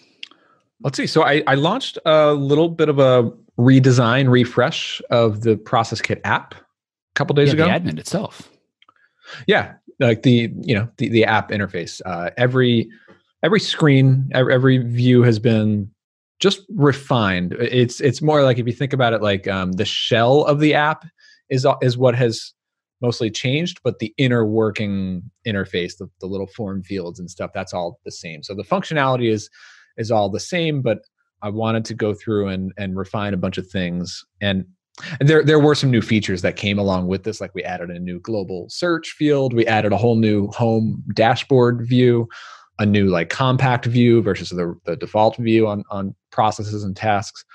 [0.84, 1.06] Let's see.
[1.08, 6.22] So I, I launched a little bit of a redesign, refresh of the Process Kit
[6.24, 6.58] app a
[7.16, 7.66] couple days Yeah, ago.
[7.66, 8.50] the admin itself.
[9.48, 12.90] yeah like the you know the, the app interface uh, every
[13.44, 15.90] every screen every, every view has been
[16.40, 20.44] just refined it's it's more like if you think about it like um, the shell
[20.46, 21.06] of the app
[21.50, 22.52] is is what has
[23.02, 27.74] mostly changed but the inner working interface the, the little form fields and stuff that's
[27.74, 28.44] all the same.
[28.44, 29.50] So the functionality is
[29.98, 31.00] is all the same but
[31.42, 34.26] i wanted to go through and and refine a bunch of things.
[34.42, 34.66] And
[35.20, 37.90] and there there were some new features that came along with this like we added
[37.90, 39.54] a new global search field.
[39.54, 42.28] We added a whole new home dashboard view
[42.80, 47.46] a new like compact view versus the, the default view on on processes and tasks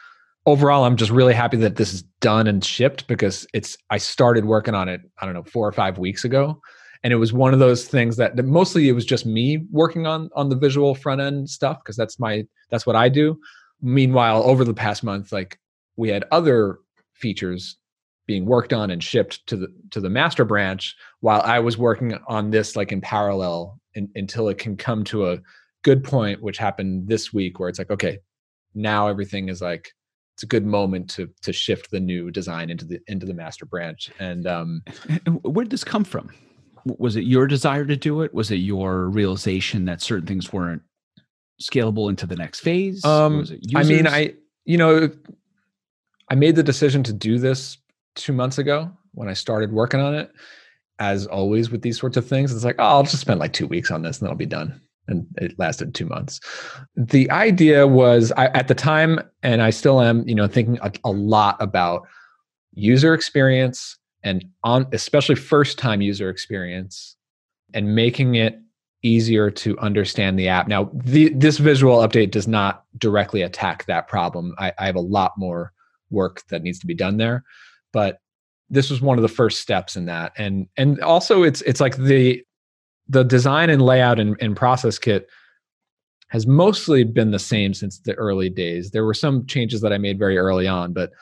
[0.46, 4.44] overall i'm just really happy that this is done and shipped because it's i started
[4.44, 6.61] working on it i don't know four or five weeks ago.
[7.02, 10.06] And it was one of those things that, that mostly it was just me working
[10.06, 13.38] on on the visual front end stuff because that's my that's what i do.
[13.80, 15.59] Meanwhile over the past month like
[15.96, 16.78] we had other
[17.12, 17.76] features
[18.26, 22.18] being worked on and shipped to the to the master branch while I was working
[22.26, 25.38] on this like in parallel in, until it can come to a
[25.82, 28.18] good point which happened this week where it's like okay
[28.74, 29.92] now everything is like
[30.37, 33.64] it's a good moment to to shift the new design into the into the master
[33.64, 34.83] branch and um
[35.42, 36.31] Where did this come from?
[36.85, 38.35] Was it your desire to do it?
[38.35, 40.83] Was it your realization that certain things weren't
[41.61, 43.03] scalable into the next phase?
[43.05, 44.07] Um, I mean.
[44.07, 44.35] I
[44.66, 45.09] you know,
[46.29, 47.79] I made the decision to do this
[48.14, 50.31] two months ago when I started working on it,
[50.99, 53.66] as always with these sorts of things, it's like, oh, I'll just spend like two
[53.66, 54.81] weeks on this and then I'll be done.
[55.09, 56.40] And it lasted two months.
[56.97, 60.90] The idea was I, at the time, and I still am, you know, thinking a,
[61.05, 62.07] a lot about
[62.73, 67.16] user experience and on especially first time user experience
[67.73, 68.61] and making it
[69.03, 70.66] easier to understand the app.
[70.66, 74.55] Now, the, this visual update does not directly attack that problem.
[74.59, 75.73] I, I have a lot more
[76.11, 77.45] work that needs to be done there,
[77.92, 78.19] but
[78.69, 80.33] this was one of the first steps in that.
[80.37, 82.42] And and also, it's it's like the
[83.09, 85.29] the design and layout and, and process kit
[86.29, 88.90] has mostly been the same since the early days.
[88.90, 91.12] There were some changes that I made very early on, but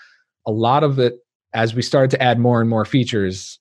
[0.46, 1.18] a lot of it,
[1.52, 3.58] as we started to add more and more features,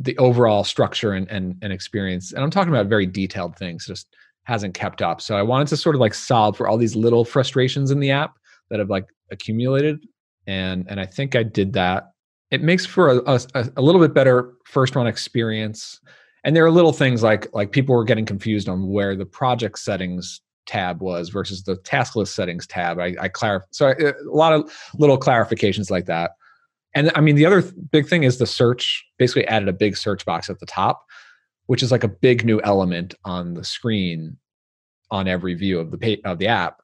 [0.00, 4.08] the overall structure and, and, and experience and i'm talking about very detailed things just
[4.44, 5.20] hasn't kept up.
[5.20, 8.10] So i wanted to sort of like solve for all these little frustrations in the
[8.10, 8.34] app
[8.70, 10.04] that have like accumulated
[10.46, 12.10] and and i think i did that.
[12.50, 16.00] It makes for a, a, a little bit better first run experience
[16.44, 19.78] and there are little things like like people were getting confused on where the project
[19.78, 24.12] settings tab was versus the task list settings tab i, I clarify so I, uh,
[24.30, 26.32] a lot of little clarifications like that
[26.94, 30.24] and I mean, the other big thing is the search basically added a big search
[30.24, 31.04] box at the top,
[31.66, 34.36] which is like a big new element on the screen
[35.10, 36.80] on every view of the of the app.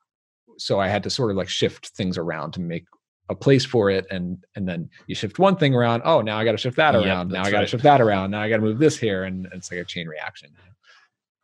[0.59, 2.87] So I had to sort of like shift things around to make
[3.29, 6.45] a place for it and and then you shift one thing around oh now i
[6.45, 7.69] got to shift that around yep, now i got to right.
[7.69, 10.07] shift that around now i got to move this here and it's like a chain
[10.07, 10.51] reaction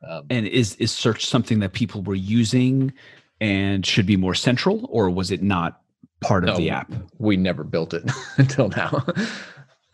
[0.09, 2.93] um, and is is search something that people were using
[3.41, 5.83] and should be more central or was it not
[6.23, 6.91] part of no, the app.
[7.19, 9.05] We never built it until now.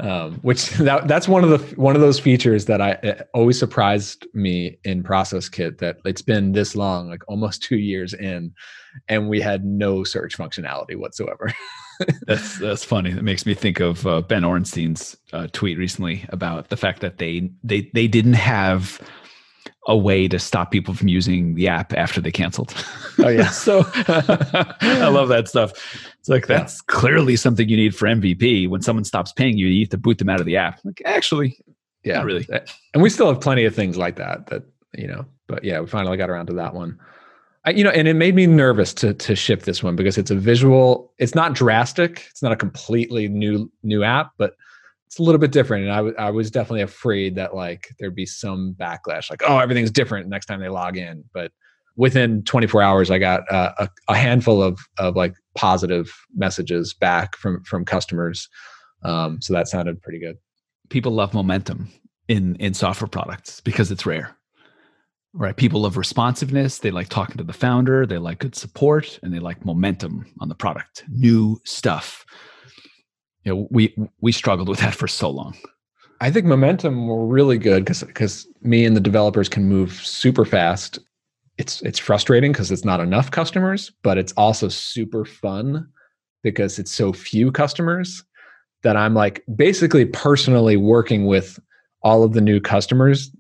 [0.01, 4.27] Um, which that that's one of the one of those features that I always surprised
[4.33, 8.53] me in Process Kit that it's been this long, like almost two years in,
[9.09, 11.53] and we had no search functionality whatsoever.
[12.27, 13.13] that's that's funny.
[13.13, 17.19] That makes me think of uh, Ben Orenstein's uh, tweet recently about the fact that
[17.19, 19.01] they they they didn't have
[19.89, 22.75] a way to stop people from using the app after they canceled.
[23.19, 23.49] Oh yeah.
[23.51, 25.73] so I love that stuff.
[26.21, 26.95] It's like that's yeah.
[26.95, 28.69] clearly something you need for MVP.
[28.69, 30.81] When someone stops paying you, you have to boot them out of the app.
[30.85, 31.59] Like actually,
[32.05, 32.47] yeah, really.
[32.53, 32.61] Eh,
[32.95, 34.47] and we still have plenty of things like that.
[34.49, 34.65] That
[34.97, 36.99] you know, but yeah, we finally got around to that one.
[37.65, 40.31] I, you know, and it made me nervous to to ship this one because it's
[40.31, 41.13] a visual.
[41.19, 42.27] It's not drastic.
[42.31, 44.55] It's not a completely new new app, but
[45.09, 45.85] it's a little bit different.
[45.85, 49.59] And I, w- I was definitely afraid that like there'd be some backlash, like, oh,
[49.59, 51.25] everything's different next time they log in.
[51.33, 51.51] But
[51.97, 57.39] within 24 hours, I got uh, a, a, handful of, of like positive messages back
[57.39, 58.51] from, from customers.
[59.03, 60.37] Um, so that sounded pretty good.
[60.91, 61.89] People love momentum
[62.29, 64.37] in, in software products because it's rare,
[65.33, 65.57] right?
[65.57, 66.81] People love responsiveness.
[66.81, 68.05] They like talking to the founder.
[68.05, 72.27] They like good support and they like momentum on the product, new stuff
[73.49, 75.57] you know, we we struggled with that for so long.
[76.21, 80.45] I think momentum were really good because because me and the developers can move super
[80.45, 80.99] fast.
[81.57, 85.89] It's it's frustrating because it's not enough customers, but it's also super fun
[86.43, 88.23] because it's so few customers
[88.83, 91.59] that I'm like basically personally working with
[92.03, 93.35] all of the new customers.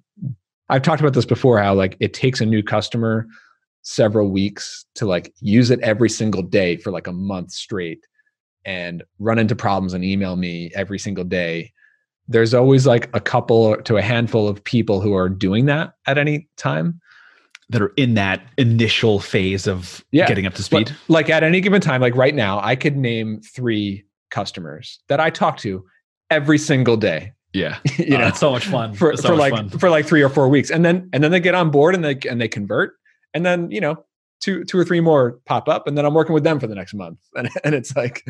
[0.70, 3.26] I've talked about this before how like it takes a new customer
[3.82, 8.00] several weeks to like use it every single day for like a month straight
[8.68, 11.72] and run into problems and email me every single day.
[12.28, 16.18] There's always like a couple to a handful of people who are doing that at
[16.18, 17.00] any time.
[17.70, 20.26] That are in that initial phase of yeah.
[20.26, 20.86] getting up to speed?
[20.86, 25.20] but like at any given time like right now i could name three customers that
[25.20, 25.84] i talk to
[26.30, 27.32] every single day.
[27.52, 27.78] Yeah.
[27.98, 28.94] You uh, know it's so much fun.
[28.94, 29.70] for, so for like fun.
[29.70, 30.70] for like three or four weeks.
[30.70, 32.94] And then and then they get on board and they and they convert.
[33.34, 34.04] And then you know
[34.40, 36.74] two two or three more pop up and then i'm working with them for the
[36.74, 37.18] next month.
[37.36, 38.24] And, and it's like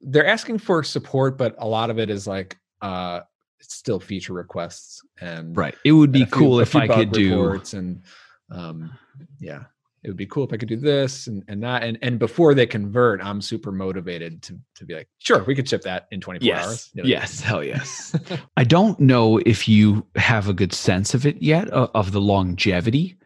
[0.00, 3.20] they're asking for support, but a lot of it is like uh
[3.58, 5.74] it's still feature requests and right.
[5.84, 8.02] It would be cool few, if I could do and
[8.50, 8.90] um
[9.38, 9.64] yeah
[10.02, 11.82] it would be cool if I could do this and, and that.
[11.82, 15.68] And and before they convert, I'm super motivated to to be like, sure, we could
[15.68, 16.64] ship that in 24 yes.
[16.64, 16.90] hours.
[16.94, 18.16] yes, hell yes.
[18.56, 22.20] I don't know if you have a good sense of it yet of, of the
[22.20, 23.16] longevity.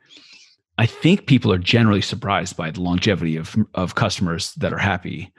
[0.76, 5.32] I think people are generally surprised by the longevity of of customers that are happy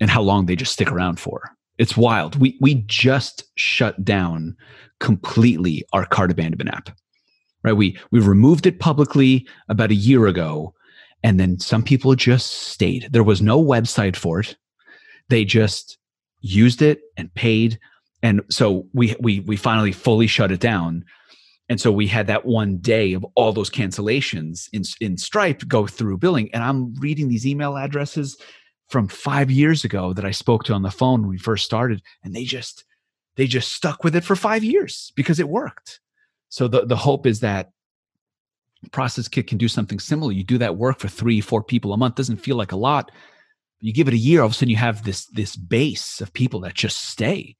[0.00, 1.54] and how long they just stick around for.
[1.78, 2.36] It's wild.
[2.36, 4.56] We we just shut down
[4.98, 6.90] completely our cart abandonment app.
[7.62, 7.72] Right?
[7.72, 10.74] We we removed it publicly about a year ago
[11.22, 13.08] and then some people just stayed.
[13.12, 14.56] There was no website for it.
[15.28, 15.98] They just
[16.40, 17.78] used it and paid
[18.22, 21.04] and so we we we finally fully shut it down.
[21.68, 25.86] And so we had that one day of all those cancellations in in Stripe go
[25.86, 28.36] through billing and I'm reading these email addresses
[28.90, 32.02] from five years ago that I spoke to on the phone when we first started,
[32.22, 32.84] and they just
[33.36, 36.00] they just stuck with it for five years because it worked.
[36.48, 37.70] So the, the hope is that
[38.90, 40.32] Process Kit can do something similar.
[40.32, 43.12] You do that work for three, four people a month, doesn't feel like a lot.
[43.80, 46.32] You give it a year, all of a sudden you have this this base of
[46.32, 47.56] people that just stay.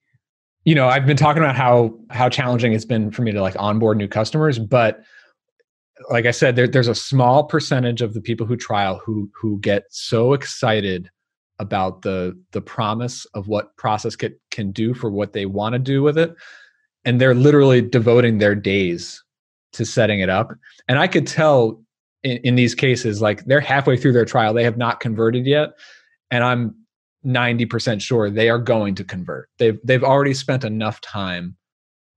[0.64, 3.54] You know, I've been talking about how how challenging it's been for me to like
[3.58, 5.02] onboard new customers, but
[6.10, 9.60] like I said, there, there's a small percentage of the people who trial who who
[9.60, 11.10] get so excited
[11.60, 15.78] about the the promise of what Process Kit can do for what they want to
[15.78, 16.34] do with it,
[17.04, 19.22] and they're literally devoting their days
[19.74, 20.52] to setting it up.
[20.88, 21.80] And I could tell
[22.24, 25.70] in, in these cases, like they're halfway through their trial, they have not converted yet,
[26.30, 26.74] and I'm
[27.24, 29.48] 90% sure they are going to convert.
[29.58, 31.56] They've they've already spent enough time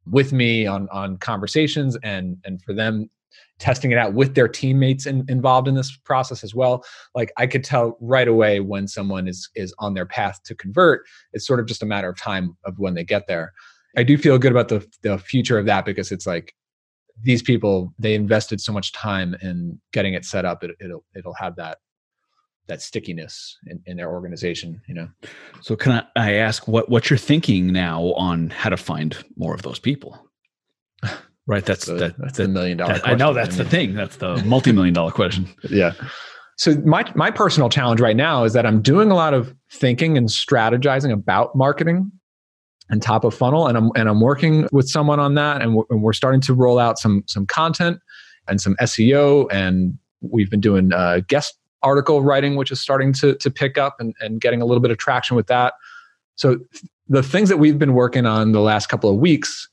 [0.06, 3.10] with me on on conversations and and for them
[3.60, 6.84] testing it out with their teammates in, involved in this process as well.
[7.16, 11.06] Like i could tell right away when someone is is on their path to convert.
[11.34, 13.54] It's sort of just a matter of time of when they get there.
[13.96, 16.54] I do feel good about the the future of that because it's like
[17.22, 20.64] these people they invested so much time in getting it set up.
[20.64, 21.78] It, it'll it'll have that
[22.68, 25.10] that stickiness in, in their organization you know?
[25.62, 29.54] So can I, I ask what what you're thinking now on how to find more
[29.54, 30.18] of those people
[31.48, 33.66] right that's the, that, that's the million dollar that, i know that's I mean.
[33.66, 35.48] the thing that's the multi-million dollar question.
[35.70, 35.94] Yeah.
[36.56, 40.18] So my my personal challenge right now is that i'm doing a lot of thinking
[40.18, 42.12] and strategizing about marketing
[42.90, 45.84] and top of funnel and i'm and i'm working with someone on that and we're,
[45.90, 48.00] and we're starting to roll out some some content
[48.48, 53.36] and some seo and we've been doing uh, guest article writing which is starting to
[53.36, 55.74] to pick up and, and getting a little bit of traction with that.
[56.36, 56.58] So
[57.08, 59.68] the things that we've been working on the last couple of weeks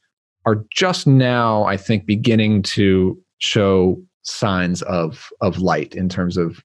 [0.51, 6.59] are just now, I think, beginning to show signs of of light in terms of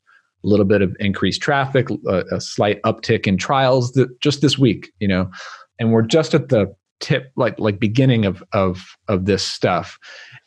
[0.44, 4.58] a little bit of increased traffic, a, a slight uptick in trials that just this
[4.58, 5.30] week, you know,
[5.80, 9.98] and we're just at the tip, like like beginning of of of this stuff,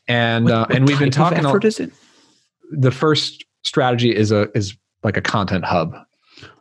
[0.06, 1.44] and what, uh, what and we've been talking.
[1.44, 1.92] Effort is it?
[2.70, 5.94] The first strategy is a is like a content hub.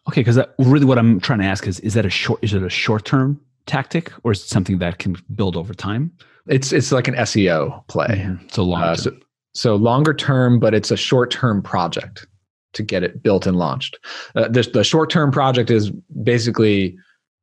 [0.08, 2.44] Okay, because really what I'm trying to ask is: is that a short?
[2.44, 6.12] Is it a short term tactic, or is it something that can build over time?
[6.50, 8.08] It's it's like an SEO play.
[8.08, 8.48] Mm-hmm.
[8.50, 8.84] So long.
[8.84, 9.12] Uh, so,
[9.54, 12.28] so, longer term, but it's a short term project
[12.74, 13.98] to get it built and launched.
[14.36, 15.92] Uh, the the short term project is
[16.24, 16.96] basically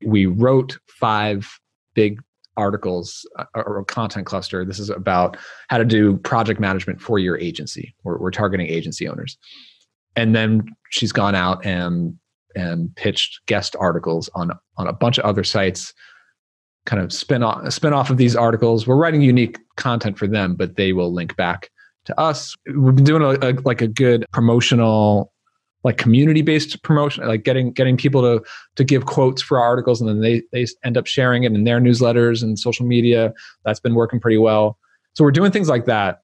[0.04, 1.48] we wrote five
[1.94, 2.20] big
[2.56, 4.64] articles uh, or a content cluster.
[4.64, 5.36] This is about
[5.68, 7.94] how to do project management for your agency.
[8.04, 9.36] We're, we're targeting agency owners,
[10.16, 12.16] and then she's gone out and
[12.56, 15.92] and pitched guest articles on on a bunch of other sites
[16.86, 18.86] kind of spin off spin off of these articles.
[18.86, 21.70] We're writing unique content for them, but they will link back
[22.04, 22.54] to us.
[22.66, 25.32] We've been doing a, a like a good promotional
[25.84, 28.44] like community based promotion like getting getting people to
[28.74, 31.78] to give quotes for articles and then they they end up sharing it in their
[31.78, 33.32] newsletters and social media
[33.64, 34.78] that's been working pretty well
[35.12, 36.22] so we're doing things like that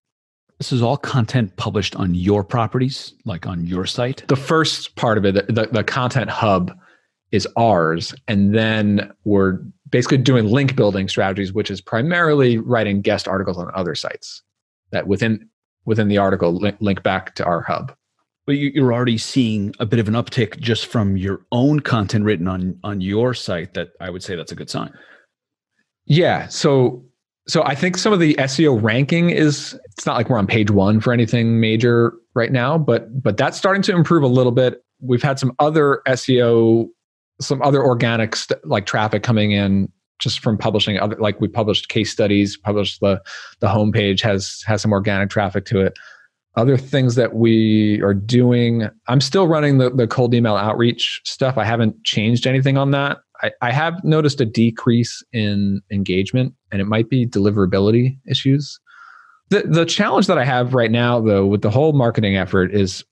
[0.59, 5.19] this is all content published on your properties like on your site the first part
[5.19, 6.73] of it the, the, the content hub
[7.31, 13.29] is ours and then we're basically doing link building strategies, which is primarily writing guest
[13.29, 14.43] articles on other sites
[14.93, 15.49] that within
[15.85, 17.95] within the article link, link back to our hub.
[18.47, 22.49] But you're already seeing a bit of an uptick just from your own content written
[22.49, 23.75] on on your site.
[23.75, 24.93] That I would say that's a good sign.
[26.07, 26.49] Yeah.
[26.49, 27.05] So
[27.47, 30.71] so I think some of the SEO ranking is it's not like we're on page
[30.71, 34.83] one for anything major right now, but but that's starting to improve a little bit.
[35.01, 36.89] We've had some other SEO
[37.41, 41.89] some other organic st- like traffic coming in just from publishing other like we published
[41.89, 43.21] case studies published the
[43.61, 45.95] the homepage has has some organic traffic to it.
[46.57, 51.59] Other things that we are doing i'm still running the, the cold email outreach stuff.
[51.59, 53.19] I haven't changed anything on that.
[53.43, 58.79] I, I have noticed a decrease in engagement and it might be deliverability issues.
[59.49, 63.05] The, the challenge that i have right now though with the whole marketing effort is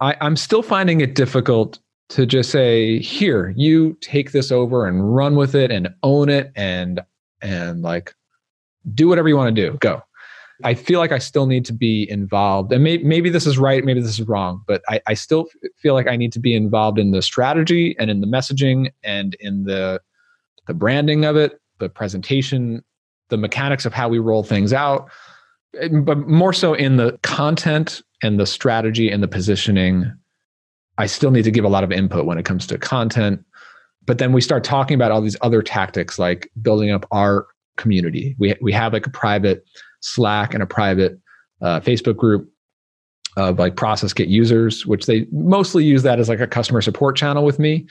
[0.00, 1.78] I, i'm still finding it difficult
[2.10, 6.52] to just say here you take this over and run with it and own it
[6.54, 7.00] and
[7.40, 8.14] and like
[8.94, 9.76] do whatever you want to do.
[9.78, 10.02] Go.
[10.62, 13.84] I feel like i still need to be involved and maybe, maybe this is right
[13.84, 15.46] maybe this is wrong but I, I still
[15.76, 19.34] feel like i need to be involved in the strategy and in the messaging and
[19.40, 20.00] in the
[20.68, 22.84] the branding of it the presentation
[23.30, 25.10] the mechanics of how we roll things out
[25.80, 30.10] eh, but more so in the content and the strategy and the positioning
[30.98, 33.44] I still need to give a lot of input when it comes to content.
[34.06, 38.36] But then we start talking about all these other tactics like building up our community.
[38.38, 39.64] We, we have like a private
[40.00, 41.18] Slack and a private
[41.62, 42.48] uh, Facebook group
[43.36, 47.16] of like process kit users, which they mostly use that as like a customer support
[47.16, 47.86] channel with me.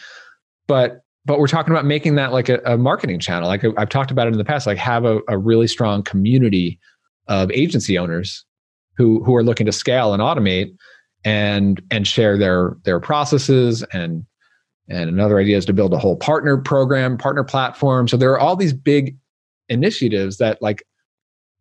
[0.67, 3.47] But but we're talking about making that like a, a marketing channel.
[3.47, 6.79] Like I've talked about it in the past, like have a, a really strong community
[7.27, 8.45] of agency owners
[8.97, 10.75] who who are looking to scale and automate
[11.25, 14.25] and and share their their processes and
[14.89, 18.07] and another idea is to build a whole partner program partner platform.
[18.07, 19.17] So there are all these big
[19.69, 20.83] initiatives that like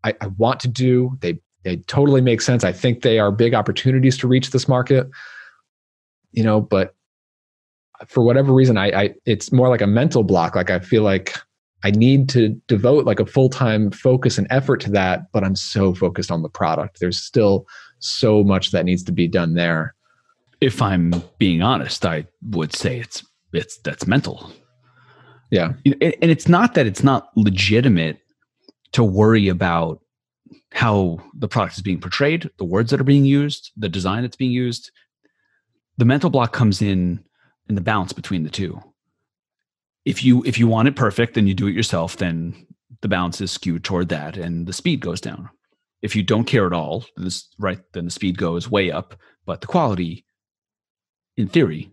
[0.04, 1.16] I, I want to do.
[1.20, 2.64] They they totally make sense.
[2.64, 5.08] I think they are big opportunities to reach this market
[6.32, 6.94] you know but
[8.08, 10.56] for whatever reason I, I it's more like a mental block.
[10.56, 11.36] Like i feel like
[11.84, 15.56] I need to devote like a full time focus and effort to that, but I'm
[15.56, 17.00] so focused on the product.
[17.00, 17.66] There's still
[18.02, 19.94] so much that needs to be done there.
[20.60, 24.52] If I'm being honest, I would say it's it's that's mental.
[25.50, 28.18] Yeah, and it's not that it's not legitimate
[28.92, 30.00] to worry about
[30.72, 34.36] how the product is being portrayed, the words that are being used, the design that's
[34.36, 34.90] being used.
[35.98, 37.22] The mental block comes in
[37.68, 38.82] in the balance between the two
[40.04, 42.54] if you if you want it perfect and you do it yourself then
[43.00, 45.48] the balance is skewed toward that and the speed goes down
[46.02, 49.14] if you don't care at all this right then the speed goes way up
[49.46, 50.24] but the quality
[51.36, 51.90] in theory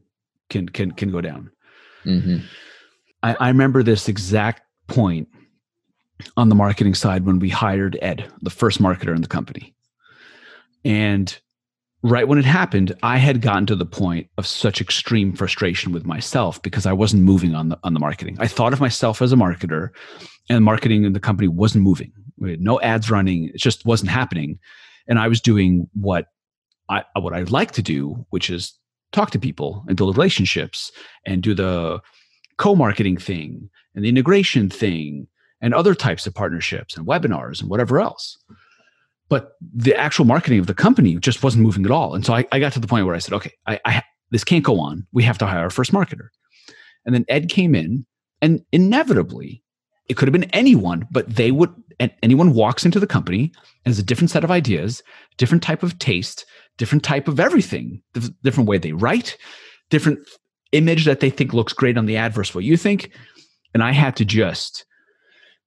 [0.49, 1.51] can can can go down
[2.05, 2.37] mm-hmm.
[3.23, 5.27] I, I remember this exact point
[6.35, 9.73] on the marketing side when we hired ed the first marketer in the company
[10.85, 11.39] and
[12.03, 16.05] right when it happened, I had gotten to the point of such extreme frustration with
[16.05, 18.37] myself because I wasn't moving on the on the marketing.
[18.39, 19.89] I thought of myself as a marketer,
[20.49, 22.11] and marketing in the company wasn't moving.
[22.39, 24.59] No ads running; it just wasn't happening.
[25.07, 26.27] And I was doing what
[26.89, 28.73] I what I'd like to do, which is
[29.11, 30.91] talk to people and build relationships
[31.25, 31.99] and do the
[32.57, 35.27] co-marketing thing and the integration thing
[35.61, 38.37] and other types of partnerships and webinars and whatever else
[39.29, 42.15] but the actual marketing of the company just wasn't moving at all.
[42.15, 44.43] And so I, I got to the point where I said, okay, I, I, this
[44.43, 45.05] can't go on.
[45.13, 46.29] We have to hire our first marketer.
[47.05, 48.05] And then Ed came in,
[48.41, 49.63] and inevitably,
[50.09, 51.73] it could have been anyone, but they would.
[52.23, 53.51] Anyone walks into the company
[53.85, 55.03] has a different set of ideas,
[55.37, 56.45] different type of taste,
[56.77, 58.01] different type of everything,
[58.41, 59.37] different way they write,
[59.89, 60.19] different
[60.71, 63.11] image that they think looks great on the ad versus what you think.
[63.73, 64.85] And I had to just,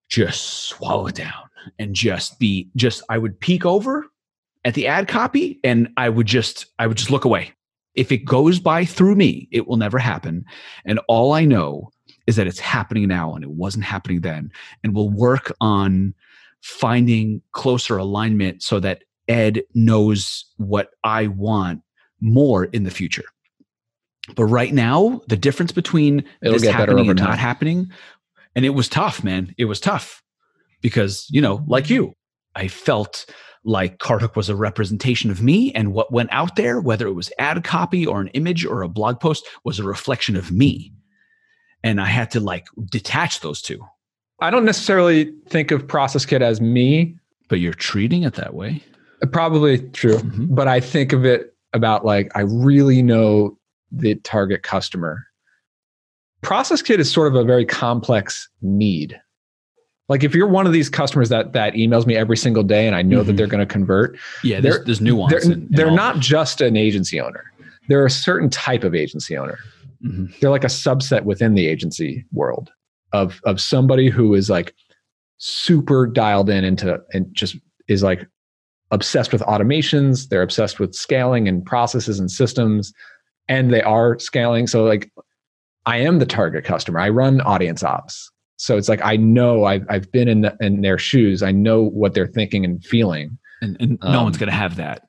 [0.08, 4.06] just swallow it down and just be just I would peek over
[4.64, 7.52] at the ad copy and I would just I would just look away.
[7.94, 10.46] If it goes by through me, it will never happen.
[10.86, 11.90] And all I know
[12.26, 14.50] is that it's happening now and it wasn't happening then.
[14.82, 16.14] And we'll work on
[16.60, 21.82] finding closer alignment so that Ed knows what I want
[22.20, 23.24] more in the future.
[24.36, 27.90] But right now, the difference between It'll this happening and not happening,
[28.54, 29.52] and it was tough, man.
[29.58, 30.22] It was tough
[30.80, 32.12] because, you know, like you,
[32.54, 33.26] I felt
[33.64, 37.32] like CartHook was a representation of me and what went out there, whether it was
[37.38, 40.92] ad copy or an image or a blog post, was a reflection of me.
[41.84, 43.84] And I had to like detach those two.
[44.40, 47.16] I don't necessarily think of Process Kit as me.
[47.48, 48.82] But you're treating it that way.
[49.30, 50.16] Probably true.
[50.16, 50.54] Mm-hmm.
[50.54, 53.58] But I think of it about like, I really know
[53.90, 55.26] the target customer.
[56.40, 59.20] Process Kit is sort of a very complex need
[60.12, 62.94] like if you're one of these customers that that emails me every single day and
[62.94, 63.28] I know mm-hmm.
[63.28, 65.32] that they're going to convert, yeah, there's, there's nuance.
[65.32, 67.44] They're, in, in they're not just an agency owner.
[67.88, 69.58] They're a certain type of agency owner.
[70.04, 70.26] Mm-hmm.
[70.40, 72.70] They're like a subset within the agency world
[73.12, 74.74] of of somebody who is like
[75.38, 77.56] super dialed in into and just
[77.88, 78.26] is like
[78.90, 80.28] obsessed with automations.
[80.28, 82.92] They're obsessed with scaling and processes and systems,
[83.48, 84.66] and they are scaling.
[84.66, 85.10] So like,
[85.86, 87.00] I am the target customer.
[87.00, 88.32] I run audience ops
[88.62, 91.42] so it's like I know I've I've been in the, in their shoes.
[91.42, 93.36] I know what they're thinking and feeling.
[93.60, 95.02] And, and no um, one's going to have that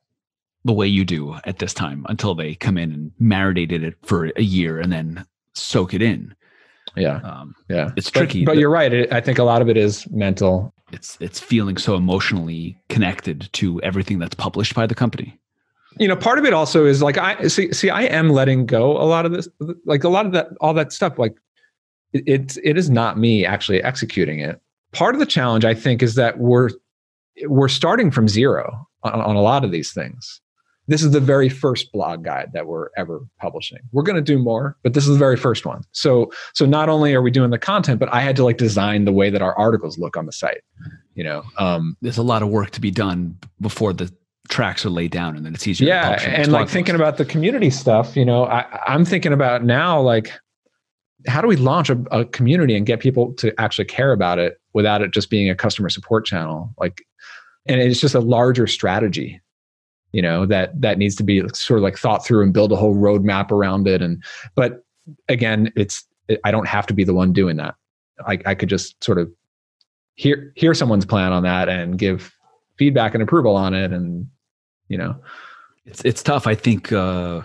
[0.66, 4.32] the way you do at this time until they come in and marinated it for
[4.36, 6.34] a year and then soak it in.
[6.95, 8.45] Yeah, um, yeah, it's tricky.
[8.45, 8.93] But, but you're right.
[8.93, 10.74] It, I think a lot of it is mental.
[10.91, 15.39] It's it's feeling so emotionally connected to everything that's published by the company
[15.99, 18.97] you know part of it also is like i see see i am letting go
[18.97, 19.47] a lot of this
[19.86, 21.36] like a lot of that all that stuff like
[22.14, 24.61] it, it is not me actually executing it.
[24.91, 26.70] Part of the challenge, I think, is that we're
[27.45, 30.39] we're starting from zero on, on a lot of these things.
[30.88, 33.79] This is the very first blog guide that we're ever publishing.
[33.91, 35.84] We're going to do more, but this is the very first one.
[35.91, 39.05] So so not only are we doing the content, but I had to like design
[39.05, 40.61] the way that our articles look on the site.
[41.15, 44.11] You know, um, there's a lot of work to be done before the
[44.49, 47.69] tracks are laid down and then it's easier yeah and like thinking about the community
[47.69, 50.31] stuff you know I, i'm thinking about now like
[51.27, 54.59] how do we launch a, a, community and get people to actually care about it
[54.73, 57.05] without it just being a customer support channel like
[57.67, 59.39] and it's just a larger strategy
[60.14, 62.76] you know that that needs to be sort of like thought through and build a
[62.78, 64.24] whole roadmap around it and
[64.55, 64.86] but
[65.28, 66.05] again it's
[66.43, 67.76] I don't have to be the one doing that.
[68.26, 69.32] I, I could just sort of
[70.16, 72.34] hear hear someone's plan on that and give
[72.78, 74.28] feedback and approval on it, and
[74.88, 75.16] you know,
[75.86, 76.47] it's it's tough.
[76.47, 77.41] I think uh,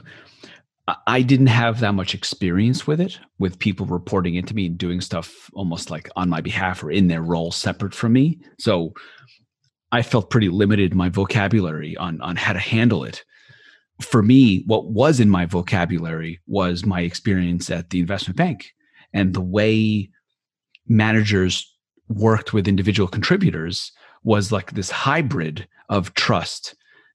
[1.06, 5.00] I didn't have that much experience with it, with people reporting into me and doing
[5.00, 8.38] stuff almost like on my behalf or in their role separate from me.
[8.58, 8.92] So
[9.90, 13.24] I felt pretty limited my vocabulary on on how to handle it.
[14.00, 18.72] For me, what was in my vocabulary was my experience at the investment bank
[19.12, 20.10] and the way
[20.86, 21.74] managers
[22.08, 26.74] worked with individual contributors was like this hybrid of trust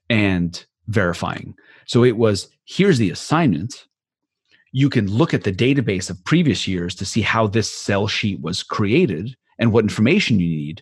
[0.09, 1.55] and verifying.
[1.85, 3.85] So it was here's the assignment.
[4.71, 8.41] You can look at the database of previous years to see how this sell sheet
[8.41, 10.81] was created and what information you need,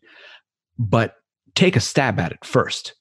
[0.80, 1.16] but
[1.56, 2.94] take a stab at it first.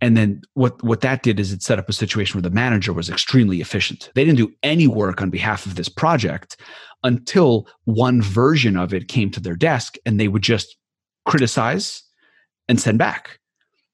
[0.00, 2.92] And then what, what that did is it set up a situation where the manager
[2.92, 4.10] was extremely efficient.
[4.14, 6.56] They didn't do any work on behalf of this project
[7.04, 10.76] until one version of it came to their desk and they would just
[11.26, 12.02] criticize
[12.68, 13.38] and send back.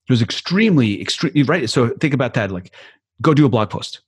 [0.08, 1.68] It was extremely, extremely right.
[1.68, 2.50] So think about that.
[2.50, 2.74] Like,
[3.22, 4.02] go do a blog post.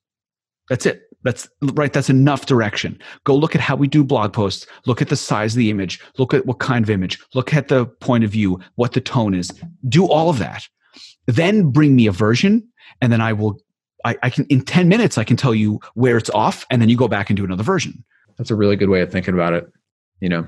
[0.69, 1.03] That's it.
[1.23, 1.93] That's right.
[1.93, 2.99] That's enough direction.
[3.25, 4.67] Go look at how we do blog posts.
[4.87, 6.01] Look at the size of the image.
[6.19, 7.19] Look at what kind of image.
[7.35, 9.51] Look at the point of view, what the tone is.
[9.89, 10.69] Do all of that.
[11.27, 12.67] Then bring me a version,
[13.01, 13.61] and then I will.
[14.05, 15.19] I, I can in ten minutes.
[15.19, 17.65] I can tell you where it's off, and then you go back and do another
[17.65, 18.05] version.
[18.39, 19.67] That's a really good way of thinking about it.
[20.21, 20.47] You know,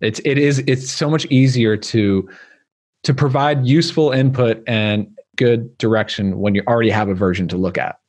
[0.00, 2.28] it's it is it's so much easier to
[3.04, 5.06] to provide useful input and
[5.36, 8.00] good direction when you already have a version to look at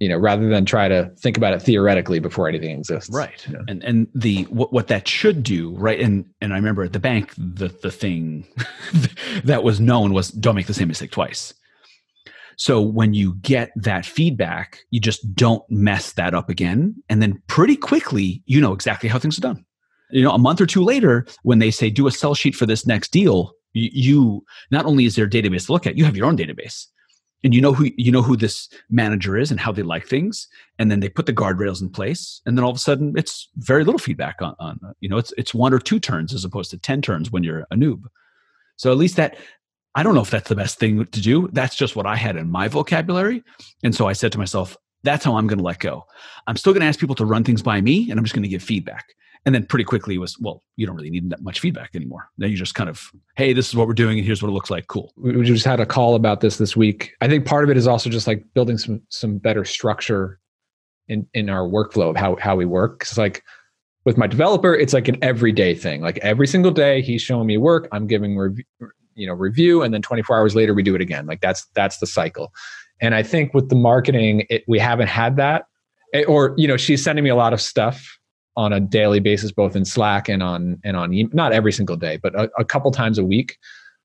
[0.00, 3.10] you know rather than try to think about it theoretically before anything exists.
[3.10, 3.46] Right.
[3.68, 6.00] And and the what, what that should do right?
[6.00, 8.46] And and i remember at the bank the the thing
[9.44, 11.54] that was known was don't make the same mistake twice.
[12.58, 16.94] So when you get that feedback you just don't mess that up again.
[17.08, 19.64] And then pretty quickly you know exactly how things are done.
[20.10, 22.66] You know a month or two later when they say do a sell sheet for
[22.66, 26.04] this next deal you, you not only is there a database to look at you
[26.04, 26.86] have your own database
[27.46, 30.48] and you know who you know who this manager is and how they like things?
[30.80, 33.48] And then they put the guardrails in place and then all of a sudden it's
[33.58, 36.72] very little feedback on, on you know it's it's one or two turns as opposed
[36.72, 38.02] to 10 turns when you're a noob.
[38.74, 39.38] So at least that
[39.94, 41.48] i don't know if that's the best thing to do.
[41.52, 43.44] That's just what i had in my vocabulary.
[43.84, 46.04] And so i said to myself that's how i'm going to let go.
[46.48, 48.42] I'm still going to ask people to run things by me and i'm just going
[48.42, 49.06] to give feedback
[49.46, 52.28] and then pretty quickly was well you don't really need that much feedback anymore.
[52.36, 54.52] Then you just kind of hey this is what we're doing and here's what it
[54.52, 54.88] looks like.
[54.88, 55.12] Cool.
[55.16, 57.12] We just had a call about this this week.
[57.22, 60.40] I think part of it is also just like building some some better structure
[61.08, 63.02] in in our workflow of how how we work.
[63.02, 63.42] It's like
[64.04, 66.02] with my developer it's like an everyday thing.
[66.02, 68.64] Like every single day he's showing me work i'm giving review
[69.14, 71.24] you know review and then 24 hours later we do it again.
[71.26, 72.52] Like that's that's the cycle.
[73.00, 75.66] And i think with the marketing it, we haven't had that.
[76.12, 78.15] It, or you know she's sending me a lot of stuff
[78.56, 81.96] on a daily basis, both in Slack and on and on e- not every single
[81.96, 83.58] day, but a, a couple times a week,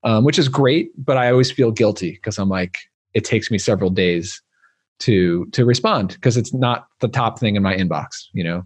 [0.04, 0.91] um, which is great.
[0.97, 2.78] But I always feel guilty because I'm like,
[3.14, 4.41] it takes me several days
[4.99, 8.64] to to respond because it's not the top thing in my inbox, you know.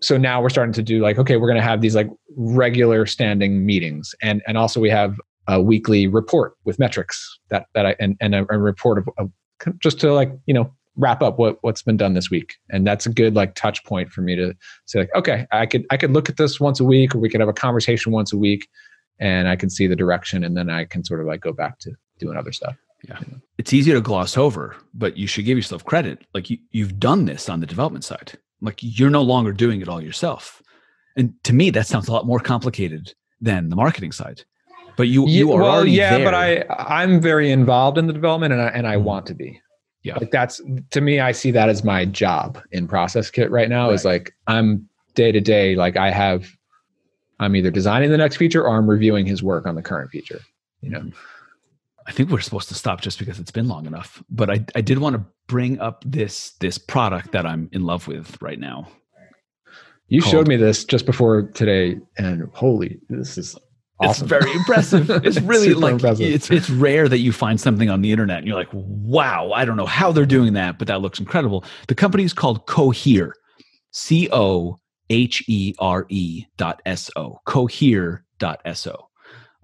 [0.00, 3.06] So now we're starting to do like, okay, we're going to have these like regular
[3.06, 5.16] standing meetings, and and also we have
[5.48, 9.30] a weekly report with metrics that that I and and a, a report of, of
[9.78, 12.54] just to like you know wrap up what what's been done this week.
[12.70, 14.54] And that's a good like touch point for me to
[14.86, 17.28] say like okay i could i could look at this once a week or we
[17.30, 18.68] could have a conversation once a week
[19.18, 21.78] and i can see the direction and then i can sort of like go back
[21.78, 22.76] to doing other stuff.
[23.08, 23.18] Yeah.
[23.58, 26.24] It's easy to gloss over but you should give yourself credit.
[26.34, 28.34] Like you, you've done this on the development side.
[28.60, 30.62] Like you're no longer doing it all yourself.
[31.16, 34.44] And to me that sounds a lot more complicated than the marketing side.
[34.96, 36.24] But you you are well, already yeah there.
[36.26, 36.64] but i
[37.00, 39.02] i'm very involved in the development and i and i Mhm.
[39.04, 39.58] want to be
[40.04, 40.16] Yeah.
[40.18, 43.90] like that's to me i see that as my job in process kit right now
[43.90, 46.48] is like i'm day to day like i have
[47.38, 50.40] i'm either designing the next feature or i'm reviewing his work on the current feature
[50.80, 51.04] you know
[52.04, 54.20] I think we're supposed to stop just because it's been long enough.
[54.28, 58.08] But I, I did want to bring up this this product that I'm in love
[58.08, 58.88] with right now.
[60.08, 63.56] you Called- showed me this just before today and holy this is
[64.02, 65.10] awesome It's very impressive.
[65.24, 66.26] It's really Super like impressive.
[66.26, 69.64] it's it's rare that you find something on the internet and you're like, wow, I
[69.64, 71.64] don't know how they're doing that, but that looks incredible.
[71.88, 73.34] The company is called Cohere,
[73.92, 74.78] C O
[75.10, 79.08] H E R E dot S O, Cohere dot S O.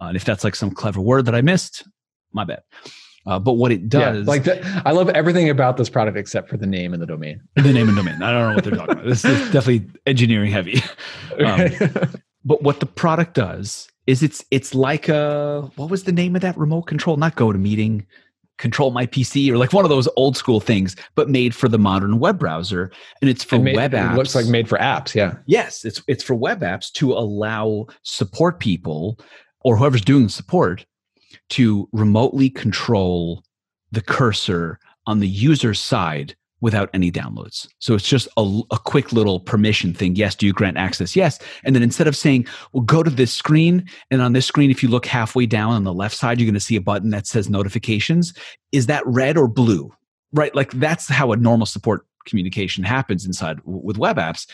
[0.00, 1.86] Uh, and if that's like some clever word that I missed,
[2.32, 2.60] my bad.
[3.26, 6.48] Uh, but what it Yeah, does, like the, i love everything about this product except
[6.48, 8.22] for the name and the domain the name and domain.
[8.22, 9.04] I don't know what they're talking about.
[9.06, 10.80] This is definitely engineering heavy.
[11.44, 11.68] Um,
[12.44, 16.40] but what the product does is it's it's like a what was the name of
[16.40, 17.18] that remote control?
[17.18, 18.06] Not go to meeting,
[18.56, 21.78] control my PC or like one of those old school things, but made for the
[21.78, 22.90] modern web browser.
[23.20, 24.12] And it's for And made- web apps.
[24.14, 25.14] It looks like made for apps.
[25.14, 25.34] Yeah.
[25.44, 29.20] Yes, it's it's for web apps to allow support people
[29.60, 30.86] or whoever's doing the support
[31.50, 33.44] to remotely control
[33.92, 37.68] the cursor on the user side without any downloads.
[37.78, 40.16] So it's just a, a quick little permission thing.
[40.16, 41.14] Yes, do you grant access?
[41.14, 41.38] Yes.
[41.64, 44.82] And then instead of saying, well, go to this screen, and on this screen, if
[44.82, 47.26] you look halfway down on the left side, you're going to see a button that
[47.26, 48.34] says notifications.
[48.72, 49.92] Is that red or blue?
[50.32, 50.54] Right?
[50.54, 54.46] Like that's how a normal support communication happens inside with web apps.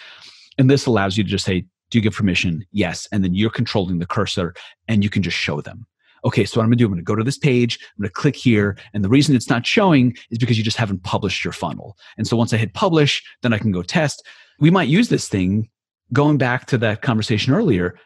[0.59, 2.64] And this allows you to just say, do you give permission?
[2.70, 3.09] Yes.
[3.12, 4.55] And then you're controlling the cursor
[4.88, 5.86] and you can just show them.
[6.25, 8.35] Okay, so what I'm gonna do, I'm gonna go to this page, I'm gonna click
[8.37, 11.97] here, and the reason it's not showing is because you just haven't published your funnel.
[12.16, 14.27] And so once I hit publish, then I can go test.
[14.61, 15.68] We might use this thing
[16.12, 17.99] going back to that conversation earlier.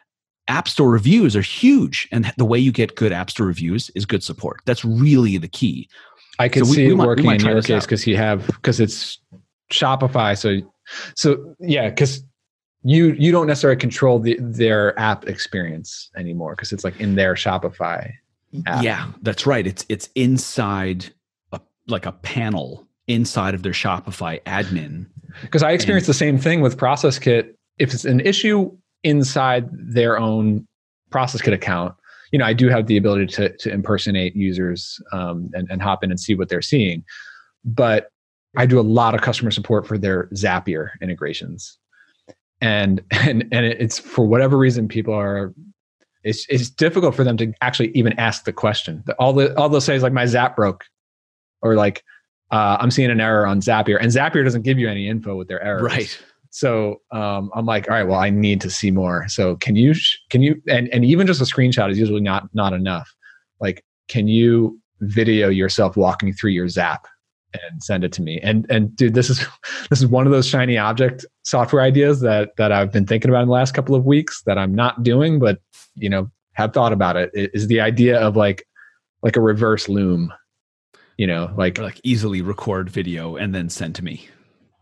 [0.47, 4.05] App Store reviews are huge, and the way you get good App Store reviews is
[4.05, 4.61] good support.
[4.65, 5.87] That's really the key.
[6.39, 8.79] I can So see we it might- working in your case because you have because
[8.79, 9.19] it's
[9.71, 10.35] Shopify.
[10.37, 10.59] So,
[11.15, 12.23] so yeah, because
[12.83, 17.35] you you don't necessarily control the, their app experience anymore because it's like in their
[17.35, 18.11] Shopify.
[18.65, 18.83] app.
[18.83, 19.65] Yeah, that's right.
[19.67, 21.05] It's it's inside
[21.51, 25.07] a, like a panel inside of their Shopify admin.
[25.41, 27.57] Because I experienced the same thing with Process Kit.
[27.77, 28.71] If it's an issue
[29.03, 30.67] inside their own
[31.11, 31.95] Process Kit account,
[32.31, 36.03] you know, I do have the ability to to impersonate users um, and and hop
[36.03, 37.03] in and see what they're seeing.
[37.65, 38.09] But
[38.57, 41.77] I do a lot of customer support for their Zapier integrations,
[42.61, 45.53] and and and it's for whatever reason people are.
[46.23, 49.03] It's it's difficult for them to actually even ask the question.
[49.19, 50.83] All the all they'll say is like my Zap broke,
[51.61, 52.03] or like
[52.51, 55.47] uh, I'm seeing an error on Zapier, and Zapier doesn't give you any info with
[55.47, 55.83] their errors.
[55.83, 56.19] Right.
[56.49, 59.27] So um, I'm like, all right, well, I need to see more.
[59.27, 62.49] So can you, sh- can you, and and even just a screenshot is usually not
[62.53, 63.13] not enough.
[63.61, 67.07] Like, can you video yourself walking through your Zap
[67.53, 68.39] and send it to me?
[68.41, 69.45] And and dude, this is
[69.89, 73.41] this is one of those shiny object software ideas that that I've been thinking about
[73.41, 75.59] in the last couple of weeks that I'm not doing, but
[75.95, 77.31] you know, have thought about it.
[77.35, 78.65] i- the idea of like
[79.23, 80.31] like a reverse loom.
[81.17, 84.29] You know, like Or like easily record video and then send to me.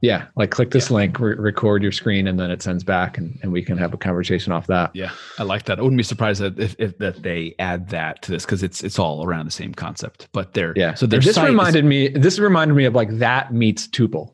[0.02, 3.40] Yeah, like click this link, re- record your screen, and then it sends back, and,
[3.42, 4.96] and we can have a conversation off that.
[4.96, 5.80] Yeah, I like that.
[5.80, 8.84] I wouldn't be surprised that if, if that they add that to this because it's
[8.84, 10.28] it's all around the same concept.
[10.34, 10.94] But they're Yeah.
[10.94, 12.10] So their this site is- reminded me.
[12.10, 14.34] This reminded me of like that meets Tuple.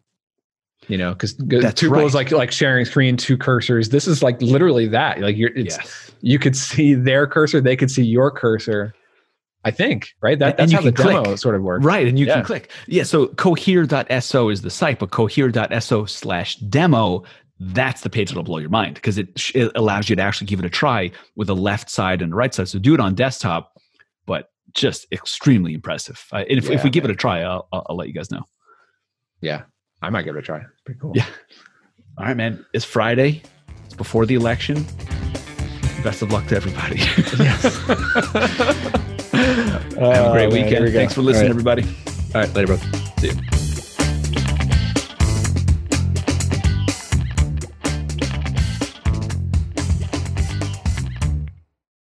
[0.90, 2.06] You know, because Tuple right.
[2.06, 3.90] is like like sharing screen, two cursors.
[3.90, 5.22] This is like literally that.
[5.22, 6.12] Like you're, it's yes.
[6.20, 8.94] you could see their cursor, they could see your cursor.
[9.66, 10.38] I think right.
[10.38, 11.38] That that's how the demo click.
[11.38, 11.86] sort of works.
[11.86, 12.36] Right, and you Yeah.
[12.36, 12.72] can click.
[12.88, 17.24] Yeah, so cohere.so is the site, but cohere.so slash demo,
[17.60, 20.60] that's the page that'll blow your mind because it, it allows you to actually give
[20.60, 22.68] it a try with the left side and the right side.
[22.68, 23.72] So do it on desktop,
[24.26, 26.26] but just extremely impressive.
[26.34, 27.12] Uh, and if, if Yeah, we give man.
[27.12, 28.44] it a try, I'll, I'll, I'll let you guys know.
[29.40, 29.62] Yeah,
[30.02, 30.58] I might give it a try.
[30.60, 31.14] It's pretty cool.
[31.16, 31.26] Yeah.
[32.18, 32.66] All right, man.
[32.74, 33.42] It's Friday.
[33.86, 34.86] It's before the election.
[36.04, 37.00] Best of luck to everybody.
[39.96, 40.94] Have a great oh, weekend.
[40.94, 41.84] Thanks for listening, everybody.
[42.34, 42.78] All right, later, bro.
[43.20, 43.63] See you.